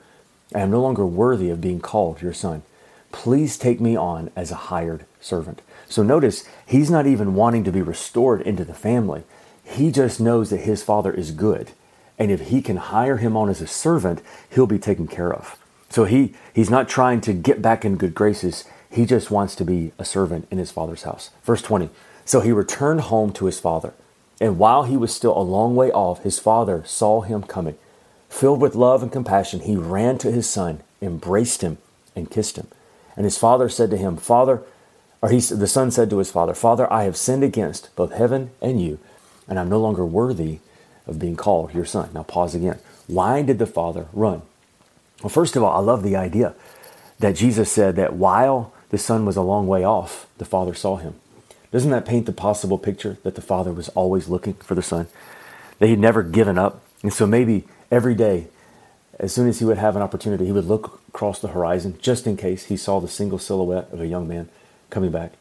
I 0.54 0.60
am 0.60 0.70
no 0.70 0.80
longer 0.80 1.06
worthy 1.06 1.50
of 1.50 1.60
being 1.60 1.80
called 1.80 2.22
your 2.22 2.32
son. 2.32 2.62
Please 3.12 3.56
take 3.56 3.80
me 3.80 3.96
on 3.96 4.30
as 4.34 4.50
a 4.50 4.56
hired 4.56 5.04
servant. 5.20 5.62
So 5.88 6.02
notice, 6.02 6.44
he's 6.66 6.90
not 6.90 7.06
even 7.06 7.34
wanting 7.34 7.64
to 7.64 7.72
be 7.72 7.82
restored 7.82 8.40
into 8.42 8.64
the 8.64 8.74
family. 8.74 9.22
He 9.62 9.90
just 9.90 10.20
knows 10.20 10.50
that 10.50 10.58
his 10.58 10.82
father 10.82 11.12
is 11.12 11.30
good. 11.30 11.72
And 12.18 12.30
if 12.30 12.48
he 12.48 12.62
can 12.62 12.76
hire 12.76 13.18
him 13.18 13.36
on 13.36 13.48
as 13.48 13.60
a 13.60 13.66
servant, 13.66 14.22
he'll 14.50 14.66
be 14.66 14.78
taken 14.78 15.06
care 15.06 15.32
of. 15.32 15.58
So 15.90 16.04
he, 16.04 16.34
he's 16.52 16.70
not 16.70 16.88
trying 16.88 17.20
to 17.22 17.32
get 17.32 17.62
back 17.62 17.84
in 17.84 17.96
good 17.96 18.14
graces. 18.14 18.64
He 18.96 19.04
just 19.04 19.30
wants 19.30 19.54
to 19.56 19.64
be 19.64 19.92
a 19.98 20.06
servant 20.06 20.48
in 20.50 20.56
his 20.56 20.70
father's 20.70 21.02
house. 21.02 21.28
Verse 21.44 21.60
20 21.60 21.90
So 22.24 22.40
he 22.40 22.50
returned 22.50 23.02
home 23.02 23.30
to 23.34 23.44
his 23.44 23.60
father. 23.60 23.92
And 24.40 24.58
while 24.58 24.84
he 24.84 24.96
was 24.96 25.14
still 25.14 25.36
a 25.36 25.42
long 25.42 25.76
way 25.76 25.92
off, 25.92 26.22
his 26.22 26.38
father 26.38 26.82
saw 26.86 27.20
him 27.20 27.42
coming. 27.42 27.76
Filled 28.30 28.60
with 28.60 28.74
love 28.74 29.02
and 29.02 29.12
compassion, 29.12 29.60
he 29.60 29.76
ran 29.76 30.16
to 30.18 30.32
his 30.32 30.48
son, 30.48 30.80
embraced 31.02 31.60
him, 31.60 31.76
and 32.14 32.30
kissed 32.30 32.56
him. 32.56 32.68
And 33.16 33.24
his 33.24 33.36
father 33.36 33.68
said 33.68 33.90
to 33.90 33.98
him, 33.98 34.16
Father, 34.16 34.62
or 35.20 35.28
he, 35.28 35.40
the 35.40 35.66
son 35.66 35.90
said 35.90 36.08
to 36.08 36.18
his 36.18 36.30
father, 36.30 36.54
Father, 36.54 36.90
I 36.90 37.04
have 37.04 37.18
sinned 37.18 37.44
against 37.44 37.94
both 37.96 38.12
heaven 38.12 38.50
and 38.62 38.80
you, 38.80 38.98
and 39.46 39.58
I'm 39.58 39.68
no 39.68 39.80
longer 39.80 40.06
worthy 40.06 40.60
of 41.06 41.18
being 41.18 41.36
called 41.36 41.74
your 41.74 41.84
son. 41.84 42.10
Now 42.14 42.22
pause 42.22 42.54
again. 42.54 42.78
Why 43.08 43.42
did 43.42 43.58
the 43.58 43.66
father 43.66 44.06
run? 44.14 44.40
Well, 45.22 45.30
first 45.30 45.54
of 45.54 45.62
all, 45.62 45.76
I 45.76 45.80
love 45.80 46.02
the 46.02 46.16
idea 46.16 46.54
that 47.18 47.36
Jesus 47.36 47.70
said 47.70 47.96
that 47.96 48.14
while 48.14 48.72
the 48.90 48.98
son 48.98 49.24
was 49.24 49.36
a 49.36 49.42
long 49.42 49.66
way 49.66 49.84
off, 49.84 50.26
the 50.38 50.44
father 50.44 50.74
saw 50.74 50.96
him. 50.96 51.14
Doesn't 51.72 51.90
that 51.90 52.06
paint 52.06 52.26
the 52.26 52.32
possible 52.32 52.78
picture 52.78 53.18
that 53.22 53.34
the 53.34 53.42
father 53.42 53.72
was 53.72 53.88
always 53.90 54.28
looking 54.28 54.54
for 54.54 54.74
the 54.74 54.82
son? 54.82 55.08
That 55.78 55.88
he'd 55.88 55.98
never 55.98 56.22
given 56.22 56.58
up. 56.58 56.82
And 57.02 57.12
so 57.12 57.26
maybe 57.26 57.64
every 57.90 58.14
day, 58.14 58.46
as 59.18 59.32
soon 59.32 59.48
as 59.48 59.58
he 59.58 59.64
would 59.64 59.78
have 59.78 59.96
an 59.96 60.02
opportunity, 60.02 60.46
he 60.46 60.52
would 60.52 60.66
look 60.66 61.00
across 61.08 61.40
the 61.40 61.48
horizon 61.48 61.98
just 62.00 62.26
in 62.26 62.36
case 62.36 62.64
he 62.64 62.76
saw 62.76 63.00
the 63.00 63.08
single 63.08 63.38
silhouette 63.38 63.88
of 63.92 64.00
a 64.00 64.06
young 64.06 64.28
man 64.28 64.48
coming 64.90 65.10
back. 65.10 65.32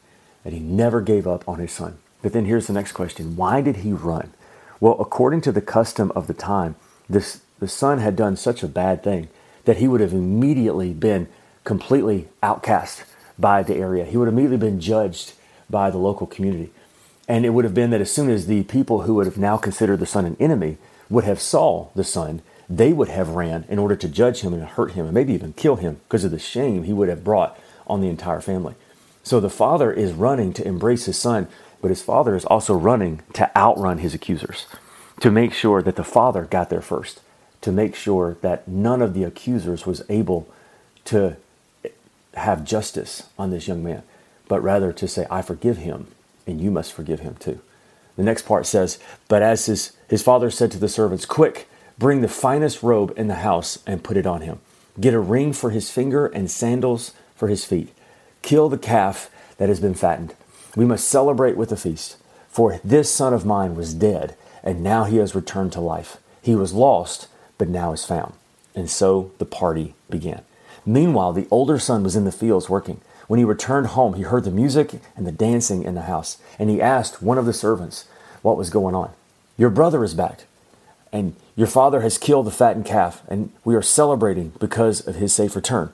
And 0.44 0.52
he 0.52 0.60
never 0.60 1.00
gave 1.00 1.26
up 1.26 1.48
on 1.48 1.58
his 1.58 1.72
son. 1.72 1.98
But 2.22 2.32
then 2.32 2.44
here's 2.44 2.66
the 2.66 2.72
next 2.72 2.92
question 2.92 3.36
why 3.36 3.60
did 3.60 3.76
he 3.76 3.92
run? 3.92 4.32
Well, 4.80 4.96
according 5.00 5.40
to 5.42 5.52
the 5.52 5.62
custom 5.62 6.12
of 6.14 6.26
the 6.26 6.34
time, 6.34 6.76
this, 7.08 7.40
the 7.60 7.68
son 7.68 7.98
had 7.98 8.16
done 8.16 8.36
such 8.36 8.62
a 8.62 8.68
bad 8.68 9.02
thing 9.02 9.28
that 9.64 9.78
he 9.78 9.88
would 9.88 10.00
have 10.00 10.12
immediately 10.12 10.92
been 10.92 11.28
completely 11.64 12.28
outcast 12.42 13.04
by 13.38 13.62
the 13.62 13.76
area. 13.76 14.04
He 14.04 14.16
would 14.16 14.26
have 14.26 14.34
immediately 14.34 14.68
been 14.68 14.80
judged 14.80 15.34
by 15.68 15.90
the 15.90 15.98
local 15.98 16.26
community. 16.26 16.70
And 17.28 17.44
it 17.44 17.50
would 17.50 17.64
have 17.64 17.74
been 17.74 17.90
that 17.90 18.00
as 18.00 18.10
soon 18.10 18.30
as 18.30 18.46
the 18.46 18.62
people 18.64 19.02
who 19.02 19.14
would 19.14 19.26
have 19.26 19.38
now 19.38 19.56
considered 19.56 19.98
the 19.98 20.06
son 20.06 20.24
an 20.24 20.36
enemy 20.38 20.78
would 21.10 21.24
have 21.24 21.40
saw 21.40 21.88
the 21.94 22.04
son, 22.04 22.42
they 22.68 22.92
would 22.92 23.08
have 23.08 23.30
ran 23.30 23.64
in 23.68 23.78
order 23.78 23.96
to 23.96 24.08
judge 24.08 24.40
him 24.40 24.52
and 24.52 24.62
hurt 24.64 24.92
him 24.92 25.06
and 25.06 25.14
maybe 25.14 25.32
even 25.32 25.52
kill 25.52 25.76
him 25.76 26.00
because 26.04 26.24
of 26.24 26.30
the 26.30 26.38
shame 26.38 26.84
he 26.84 26.92
would 26.92 27.08
have 27.08 27.24
brought 27.24 27.58
on 27.86 28.00
the 28.00 28.08
entire 28.08 28.40
family. 28.40 28.74
So 29.22 29.40
the 29.40 29.50
father 29.50 29.92
is 29.92 30.12
running 30.12 30.52
to 30.54 30.66
embrace 30.66 31.06
his 31.06 31.18
son, 31.18 31.48
but 31.80 31.90
his 31.90 32.02
father 32.02 32.36
is 32.36 32.44
also 32.44 32.74
running 32.74 33.22
to 33.34 33.56
outrun 33.56 33.98
his 33.98 34.14
accusers, 34.14 34.66
to 35.20 35.30
make 35.30 35.52
sure 35.52 35.82
that 35.82 35.96
the 35.96 36.04
father 36.04 36.44
got 36.44 36.70
there 36.70 36.80
first, 36.80 37.20
to 37.60 37.72
make 37.72 37.94
sure 37.94 38.36
that 38.42 38.68
none 38.68 39.02
of 39.02 39.14
the 39.14 39.24
accusers 39.24 39.86
was 39.86 40.02
able 40.08 40.48
to 41.06 41.36
have 42.36 42.64
justice 42.64 43.24
on 43.38 43.50
this 43.50 43.66
young 43.66 43.82
man, 43.82 44.02
but 44.48 44.62
rather 44.62 44.92
to 44.92 45.08
say, 45.08 45.26
I 45.30 45.42
forgive 45.42 45.78
him, 45.78 46.08
and 46.46 46.60
you 46.60 46.70
must 46.70 46.92
forgive 46.92 47.20
him 47.20 47.36
too. 47.36 47.60
The 48.16 48.22
next 48.22 48.42
part 48.42 48.66
says, 48.66 48.98
But 49.28 49.42
as 49.42 49.66
his, 49.66 49.92
his 50.08 50.22
father 50.22 50.50
said 50.50 50.70
to 50.72 50.78
the 50.78 50.88
servants, 50.88 51.26
Quick, 51.26 51.68
bring 51.98 52.20
the 52.20 52.28
finest 52.28 52.82
robe 52.82 53.12
in 53.16 53.28
the 53.28 53.36
house 53.36 53.78
and 53.86 54.04
put 54.04 54.16
it 54.16 54.26
on 54.26 54.42
him. 54.42 54.60
Get 55.00 55.14
a 55.14 55.20
ring 55.20 55.52
for 55.52 55.70
his 55.70 55.90
finger 55.90 56.26
and 56.26 56.50
sandals 56.50 57.12
for 57.34 57.48
his 57.48 57.64
feet. 57.64 57.92
Kill 58.42 58.68
the 58.68 58.78
calf 58.78 59.30
that 59.58 59.68
has 59.68 59.80
been 59.80 59.94
fattened. 59.94 60.34
We 60.74 60.84
must 60.84 61.08
celebrate 61.08 61.56
with 61.56 61.72
a 61.72 61.76
feast. 61.76 62.16
For 62.48 62.80
this 62.82 63.10
son 63.10 63.34
of 63.34 63.44
mine 63.44 63.74
was 63.74 63.92
dead, 63.92 64.34
and 64.62 64.82
now 64.82 65.04
he 65.04 65.18
has 65.18 65.34
returned 65.34 65.72
to 65.72 65.80
life. 65.80 66.16
He 66.40 66.54
was 66.54 66.72
lost, 66.72 67.28
but 67.58 67.68
now 67.68 67.92
is 67.92 68.04
found. 68.04 68.34
And 68.74 68.88
so 68.88 69.32
the 69.38 69.44
party 69.44 69.94
began. 70.08 70.42
Meanwhile, 70.86 71.32
the 71.32 71.48
older 71.50 71.80
son 71.80 72.04
was 72.04 72.14
in 72.14 72.24
the 72.24 72.32
fields 72.32 72.70
working. 72.70 73.00
When 73.26 73.38
he 73.38 73.44
returned 73.44 73.88
home, 73.88 74.14
he 74.14 74.22
heard 74.22 74.44
the 74.44 74.52
music 74.52 75.00
and 75.16 75.26
the 75.26 75.32
dancing 75.32 75.82
in 75.82 75.96
the 75.96 76.02
house, 76.02 76.38
and 76.58 76.70
he 76.70 76.80
asked 76.80 77.20
one 77.20 77.38
of 77.38 77.46
the 77.46 77.52
servants 77.52 78.06
what 78.42 78.56
was 78.56 78.70
going 78.70 78.94
on. 78.94 79.10
Your 79.58 79.70
brother 79.70 80.04
is 80.04 80.14
back, 80.14 80.44
and 81.12 81.34
your 81.56 81.66
father 81.66 82.02
has 82.02 82.18
killed 82.18 82.46
the 82.46 82.52
fattened 82.52 82.84
calf, 82.84 83.22
and 83.26 83.50
we 83.64 83.74
are 83.74 83.82
celebrating 83.82 84.52
because 84.60 85.04
of 85.06 85.16
his 85.16 85.34
safe 85.34 85.56
return. 85.56 85.92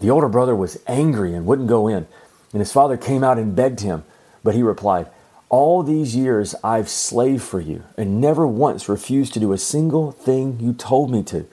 The 0.00 0.08
older 0.10 0.28
brother 0.28 0.56
was 0.56 0.80
angry 0.86 1.34
and 1.34 1.44
wouldn't 1.44 1.68
go 1.68 1.86
in, 1.86 2.06
and 2.52 2.60
his 2.60 2.72
father 2.72 2.96
came 2.96 3.22
out 3.22 3.38
and 3.38 3.54
begged 3.54 3.80
him, 3.80 4.04
but 4.42 4.54
he 4.54 4.62
replied, 4.62 5.08
All 5.50 5.82
these 5.82 6.16
years 6.16 6.54
I've 6.64 6.88
slaved 6.88 7.42
for 7.42 7.60
you, 7.60 7.82
and 7.98 8.20
never 8.20 8.46
once 8.46 8.88
refused 8.88 9.34
to 9.34 9.40
do 9.40 9.52
a 9.52 9.58
single 9.58 10.12
thing 10.12 10.58
you 10.60 10.72
told 10.72 11.10
me 11.10 11.22
to. 11.24 11.46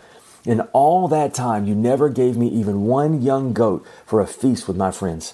In 0.48 0.62
all 0.72 1.10
that 1.10 1.34
time, 1.34 1.66
you 1.66 1.76
never 1.76 2.08
gave 2.08 2.38
me 2.38 2.48
even 2.48 2.86
one 2.86 3.22
young 3.22 3.52
goat 3.52 3.86
for 4.06 4.22
a 4.22 4.26
feast 4.26 4.66
with 4.66 4.78
my 4.78 4.92
friends. 4.92 5.34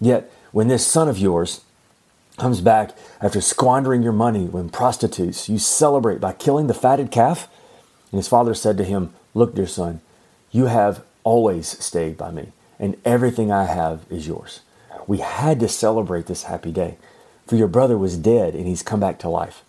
Yet, 0.00 0.32
when 0.52 0.68
this 0.68 0.86
son 0.86 1.06
of 1.06 1.18
yours 1.18 1.60
comes 2.38 2.62
back 2.62 2.96
after 3.20 3.42
squandering 3.42 4.02
your 4.02 4.14
money 4.14 4.46
with 4.46 4.72
prostitutes, 4.72 5.50
you 5.50 5.58
celebrate 5.58 6.18
by 6.18 6.32
killing 6.32 6.66
the 6.66 6.72
fatted 6.72 7.10
calf? 7.10 7.46
And 8.10 8.18
his 8.18 8.26
father 8.26 8.54
said 8.54 8.78
to 8.78 8.84
him, 8.84 9.12
Look, 9.34 9.54
dear 9.54 9.66
son, 9.66 10.00
you 10.50 10.64
have 10.66 11.04
always 11.24 11.68
stayed 11.84 12.16
by 12.16 12.30
me, 12.30 12.52
and 12.78 12.96
everything 13.04 13.52
I 13.52 13.64
have 13.64 14.06
is 14.08 14.26
yours. 14.26 14.60
We 15.06 15.18
had 15.18 15.60
to 15.60 15.68
celebrate 15.68 16.24
this 16.24 16.44
happy 16.44 16.72
day, 16.72 16.96
for 17.46 17.56
your 17.56 17.68
brother 17.68 17.98
was 17.98 18.16
dead 18.16 18.54
and 18.54 18.66
he's 18.66 18.82
come 18.82 19.00
back 19.00 19.18
to 19.18 19.28
life. 19.28 19.62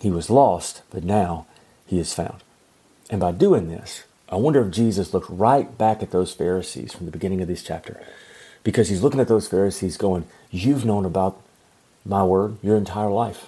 He 0.00 0.10
was 0.10 0.30
lost, 0.30 0.80
but 0.88 1.04
now 1.04 1.46
he 1.84 1.98
is 1.98 2.14
found. 2.14 2.42
And 3.10 3.20
by 3.20 3.32
doing 3.32 3.68
this, 3.68 4.04
I 4.30 4.36
wonder 4.36 4.60
if 4.60 4.70
Jesus 4.70 5.14
looked 5.14 5.30
right 5.30 5.76
back 5.78 6.02
at 6.02 6.10
those 6.10 6.34
Pharisees 6.34 6.92
from 6.92 7.06
the 7.06 7.12
beginning 7.12 7.40
of 7.40 7.48
this 7.48 7.62
chapter. 7.62 8.00
Because 8.62 8.88
he's 8.88 9.02
looking 9.02 9.20
at 9.20 9.28
those 9.28 9.48
Pharisees 9.48 9.96
going, 9.96 10.26
You've 10.50 10.84
known 10.84 11.04
about 11.04 11.40
my 12.04 12.22
word 12.24 12.58
your 12.62 12.76
entire 12.76 13.10
life. 13.10 13.46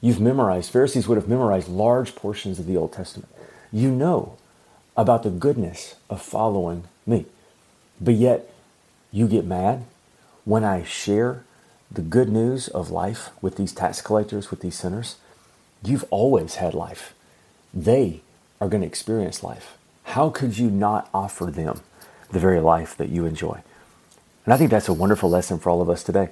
You've 0.00 0.20
memorized, 0.20 0.70
Pharisees 0.70 1.08
would 1.08 1.16
have 1.16 1.28
memorized 1.28 1.68
large 1.68 2.14
portions 2.14 2.58
of 2.58 2.66
the 2.66 2.76
Old 2.76 2.92
Testament. 2.92 3.30
You 3.72 3.90
know 3.90 4.36
about 4.96 5.22
the 5.22 5.30
goodness 5.30 5.96
of 6.08 6.22
following 6.22 6.84
me. 7.06 7.26
But 8.00 8.14
yet, 8.14 8.50
you 9.12 9.26
get 9.26 9.44
mad 9.44 9.84
when 10.44 10.64
I 10.64 10.84
share 10.84 11.44
the 11.90 12.02
good 12.02 12.28
news 12.28 12.68
of 12.68 12.90
life 12.90 13.30
with 13.40 13.56
these 13.56 13.72
tax 13.72 14.00
collectors, 14.00 14.50
with 14.50 14.60
these 14.60 14.76
sinners, 14.76 15.16
you've 15.82 16.04
always 16.10 16.56
had 16.56 16.74
life. 16.74 17.14
They 17.72 18.20
are 18.60 18.68
going 18.68 18.82
to 18.82 18.86
experience 18.86 19.42
life. 19.42 19.76
How 20.04 20.30
could 20.30 20.56
you 20.58 20.70
not 20.70 21.08
offer 21.12 21.46
them 21.46 21.80
the 22.30 22.38
very 22.38 22.60
life 22.60 22.96
that 22.96 23.08
you 23.08 23.26
enjoy? 23.26 23.62
And 24.44 24.52
I 24.52 24.56
think 24.56 24.70
that's 24.70 24.88
a 24.88 24.92
wonderful 24.92 25.30
lesson 25.30 25.58
for 25.58 25.70
all 25.70 25.82
of 25.82 25.90
us 25.90 26.02
today. 26.02 26.28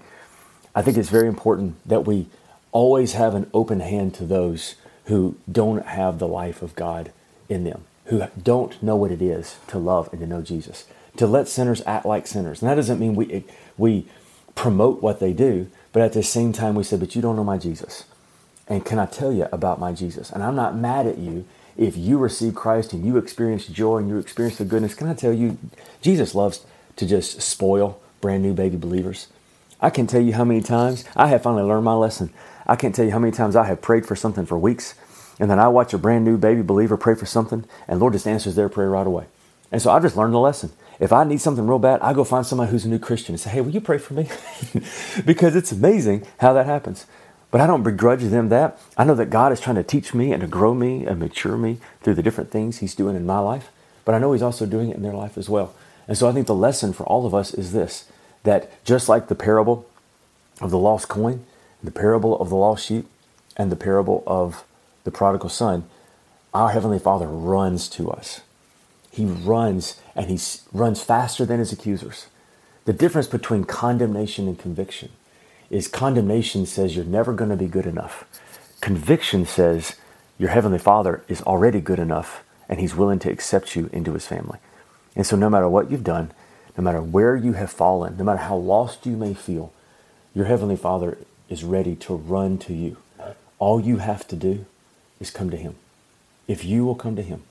I 0.74 0.82
think 0.82 0.96
it's 0.96 1.08
very 1.08 1.28
important 1.28 1.76
that 1.86 2.06
we 2.06 2.26
always 2.70 3.12
have 3.12 3.34
an 3.34 3.50
open 3.52 3.80
hand 3.80 4.14
to 4.14 4.24
those 4.24 4.76
who 5.06 5.36
don't 5.50 5.84
have 5.84 6.18
the 6.18 6.28
life 6.28 6.62
of 6.62 6.74
God 6.74 7.12
in 7.48 7.64
them, 7.64 7.84
who 8.06 8.24
don't 8.40 8.82
know 8.82 8.96
what 8.96 9.10
it 9.10 9.20
is 9.20 9.56
to 9.68 9.78
love 9.78 10.08
and 10.12 10.20
to 10.20 10.26
know 10.26 10.42
Jesus, 10.42 10.86
to 11.16 11.26
let 11.26 11.48
sinners 11.48 11.82
act 11.86 12.06
like 12.06 12.26
sinners. 12.26 12.62
And 12.62 12.70
that 12.70 12.76
doesn't 12.76 13.00
mean 13.00 13.14
we, 13.14 13.44
we 13.76 14.06
promote 14.54 15.02
what 15.02 15.20
they 15.20 15.32
do, 15.32 15.68
but 15.92 16.02
at 16.02 16.12
the 16.12 16.22
same 16.22 16.52
time 16.52 16.74
we 16.74 16.84
say, 16.84 16.96
but 16.96 17.14
you 17.14 17.22
don't 17.22 17.36
know 17.36 17.44
my 17.44 17.58
Jesus. 17.58 18.04
And 18.68 18.84
can 18.84 18.98
I 18.98 19.06
tell 19.06 19.32
you 19.32 19.48
about 19.52 19.80
my 19.80 19.92
Jesus? 19.92 20.30
And 20.30 20.42
I'm 20.42 20.56
not 20.56 20.76
mad 20.76 21.06
at 21.06 21.18
you 21.18 21.46
if 21.76 21.96
you 21.96 22.18
receive 22.18 22.54
Christ 22.54 22.92
and 22.92 23.04
you 23.04 23.16
experience 23.16 23.66
joy 23.66 23.98
and 23.98 24.08
you 24.08 24.18
experience 24.18 24.58
the 24.58 24.64
goodness. 24.64 24.94
Can 24.94 25.08
I 25.08 25.14
tell 25.14 25.32
you, 25.32 25.58
Jesus 26.00 26.34
loves 26.34 26.64
to 26.96 27.06
just 27.06 27.40
spoil 27.42 28.00
brand 28.20 28.42
new 28.42 28.52
baby 28.52 28.76
believers. 28.76 29.28
I 29.80 29.90
can 29.90 30.06
tell 30.06 30.20
you 30.20 30.34
how 30.34 30.44
many 30.44 30.60
times 30.60 31.04
I 31.16 31.26
have 31.28 31.42
finally 31.42 31.64
learned 31.64 31.84
my 31.84 31.94
lesson. 31.94 32.32
I 32.66 32.76
can't 32.76 32.94
tell 32.94 33.04
you 33.04 33.10
how 33.10 33.18
many 33.18 33.32
times 33.32 33.56
I 33.56 33.64
have 33.64 33.82
prayed 33.82 34.06
for 34.06 34.14
something 34.14 34.46
for 34.46 34.56
weeks, 34.56 34.94
and 35.40 35.50
then 35.50 35.58
I 35.58 35.68
watch 35.68 35.92
a 35.92 35.98
brand 35.98 36.24
new 36.24 36.36
baby 36.36 36.62
believer 36.62 36.96
pray 36.96 37.16
for 37.16 37.26
something, 37.26 37.64
and 37.88 37.98
Lord 37.98 38.12
just 38.12 38.26
answers 38.26 38.54
their 38.54 38.68
prayer 38.68 38.90
right 38.90 39.06
away. 39.06 39.26
And 39.72 39.82
so 39.82 39.90
I 39.90 39.98
just 39.98 40.16
learned 40.16 40.34
the 40.34 40.38
lesson. 40.38 40.70
If 41.00 41.12
I 41.12 41.24
need 41.24 41.40
something 41.40 41.66
real 41.66 41.80
bad, 41.80 42.00
I 42.00 42.12
go 42.12 42.22
find 42.22 42.46
somebody 42.46 42.70
who's 42.70 42.84
a 42.84 42.88
new 42.88 43.00
Christian 43.00 43.34
and 43.34 43.40
say, 43.40 43.50
hey, 43.50 43.60
will 43.60 43.72
you 43.72 43.80
pray 43.80 43.98
for 43.98 44.14
me? 44.14 44.28
because 45.26 45.56
it's 45.56 45.72
amazing 45.72 46.26
how 46.38 46.52
that 46.52 46.66
happens. 46.66 47.06
But 47.52 47.60
I 47.60 47.66
don't 47.66 47.82
begrudge 47.82 48.22
them 48.22 48.48
that. 48.48 48.80
I 48.96 49.04
know 49.04 49.14
that 49.14 49.30
God 49.30 49.52
is 49.52 49.60
trying 49.60 49.76
to 49.76 49.82
teach 49.82 50.14
me 50.14 50.32
and 50.32 50.40
to 50.40 50.48
grow 50.48 50.74
me 50.74 51.04
and 51.04 51.20
mature 51.20 51.58
me 51.58 51.78
through 52.00 52.14
the 52.14 52.22
different 52.22 52.50
things 52.50 52.78
He's 52.78 52.94
doing 52.94 53.14
in 53.14 53.26
my 53.26 53.38
life. 53.38 53.70
But 54.06 54.14
I 54.14 54.18
know 54.18 54.32
He's 54.32 54.42
also 54.42 54.64
doing 54.64 54.88
it 54.88 54.96
in 54.96 55.02
their 55.02 55.12
life 55.12 55.36
as 55.36 55.50
well. 55.50 55.74
And 56.08 56.16
so 56.16 56.28
I 56.28 56.32
think 56.32 56.46
the 56.46 56.54
lesson 56.54 56.94
for 56.94 57.04
all 57.04 57.26
of 57.26 57.34
us 57.34 57.54
is 57.54 57.72
this 57.72 58.06
that 58.42 58.84
just 58.84 59.08
like 59.08 59.28
the 59.28 59.36
parable 59.36 59.86
of 60.60 60.70
the 60.70 60.78
lost 60.78 61.08
coin, 61.08 61.44
the 61.82 61.92
parable 61.92 62.40
of 62.40 62.48
the 62.48 62.56
lost 62.56 62.86
sheep, 62.86 63.06
and 63.56 63.70
the 63.70 63.76
parable 63.76 64.24
of 64.26 64.64
the 65.04 65.10
prodigal 65.10 65.50
son, 65.50 65.84
our 66.54 66.70
Heavenly 66.70 66.98
Father 66.98 67.26
runs 67.26 67.88
to 67.90 68.10
us. 68.10 68.40
He 69.10 69.26
runs 69.26 70.00
and 70.16 70.30
he 70.30 70.40
runs 70.72 71.02
faster 71.02 71.44
than 71.44 71.58
his 71.58 71.70
accusers. 71.70 72.28
The 72.86 72.94
difference 72.94 73.26
between 73.26 73.64
condemnation 73.64 74.48
and 74.48 74.58
conviction 74.58 75.10
is 75.72 75.88
condemnation 75.88 76.66
says 76.66 76.94
you're 76.94 77.04
never 77.04 77.32
going 77.32 77.50
to 77.50 77.56
be 77.56 77.66
good 77.66 77.86
enough. 77.86 78.24
Conviction 78.82 79.46
says 79.46 79.96
your 80.38 80.50
Heavenly 80.50 80.78
Father 80.78 81.24
is 81.28 81.40
already 81.42 81.80
good 81.80 81.98
enough 81.98 82.44
and 82.68 82.78
He's 82.78 82.94
willing 82.94 83.18
to 83.20 83.30
accept 83.30 83.74
you 83.74 83.88
into 83.90 84.12
His 84.12 84.26
family. 84.26 84.58
And 85.16 85.26
so, 85.26 85.34
no 85.34 85.50
matter 85.50 85.68
what 85.68 85.90
you've 85.90 86.04
done, 86.04 86.30
no 86.76 86.84
matter 86.84 87.00
where 87.00 87.34
you 87.34 87.54
have 87.54 87.70
fallen, 87.70 88.16
no 88.18 88.24
matter 88.24 88.38
how 88.38 88.56
lost 88.56 89.06
you 89.06 89.16
may 89.16 89.34
feel, 89.34 89.72
your 90.34 90.44
Heavenly 90.44 90.76
Father 90.76 91.18
is 91.48 91.64
ready 91.64 91.96
to 91.96 92.14
run 92.14 92.58
to 92.58 92.74
you. 92.74 92.98
All 93.58 93.80
you 93.80 93.96
have 93.98 94.28
to 94.28 94.36
do 94.36 94.66
is 95.20 95.30
come 95.30 95.50
to 95.50 95.56
Him. 95.56 95.76
If 96.46 96.64
you 96.64 96.84
will 96.84 96.94
come 96.94 97.16
to 97.16 97.22
Him, 97.22 97.44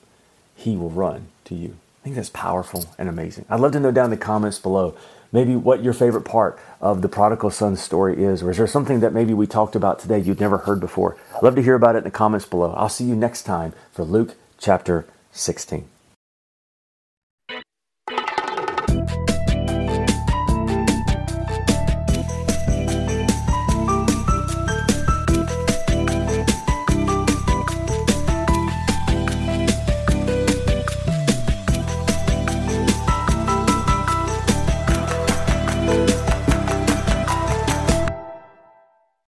He 0.56 0.76
will 0.76 0.90
run 0.90 1.28
to 1.46 1.56
you. 1.56 1.78
I 2.02 2.04
think 2.04 2.16
that's 2.16 2.30
powerful 2.30 2.86
and 2.98 3.10
amazing. 3.10 3.46
I'd 3.50 3.60
love 3.60 3.72
to 3.74 3.80
know 3.80 3.92
down 3.92 4.06
in 4.06 4.12
the 4.12 4.18
comments 4.18 4.60
below 4.60 4.96
maybe 5.32 5.56
what 5.56 5.84
your 5.84 5.94
favorite 5.94 6.26
part 6.26 6.60
of 6.80 7.02
the 7.02 7.10
prodigal 7.10 7.50
son 7.50 7.76
story 7.76 8.24
is, 8.24 8.44
or 8.44 8.52
is 8.52 8.58
there 8.58 8.68
something 8.68 9.00
that 9.00 9.14
maybe 9.14 9.34
we 9.34 9.48
talked 9.48 9.76
about 9.76 10.00
today 10.00 10.20
you'd 10.20 10.40
never 10.40 10.60
heard 10.60 10.80
before? 10.80 11.18
I'd 11.36 11.44
love 11.44 11.56
to 11.56 11.64
hear 11.64 11.76
about 11.76 11.96
it 11.96 12.00
in 12.00 12.04
the 12.06 12.12
comments 12.12 12.46
below. 12.46 12.74
I'll 12.74 12.90
see 12.90 13.06
you 13.06 13.16
next 13.16 13.44
time 13.44 13.74
for 13.92 14.04
Luke 14.04 14.36
chapter 14.58 15.06
16. 15.32 15.88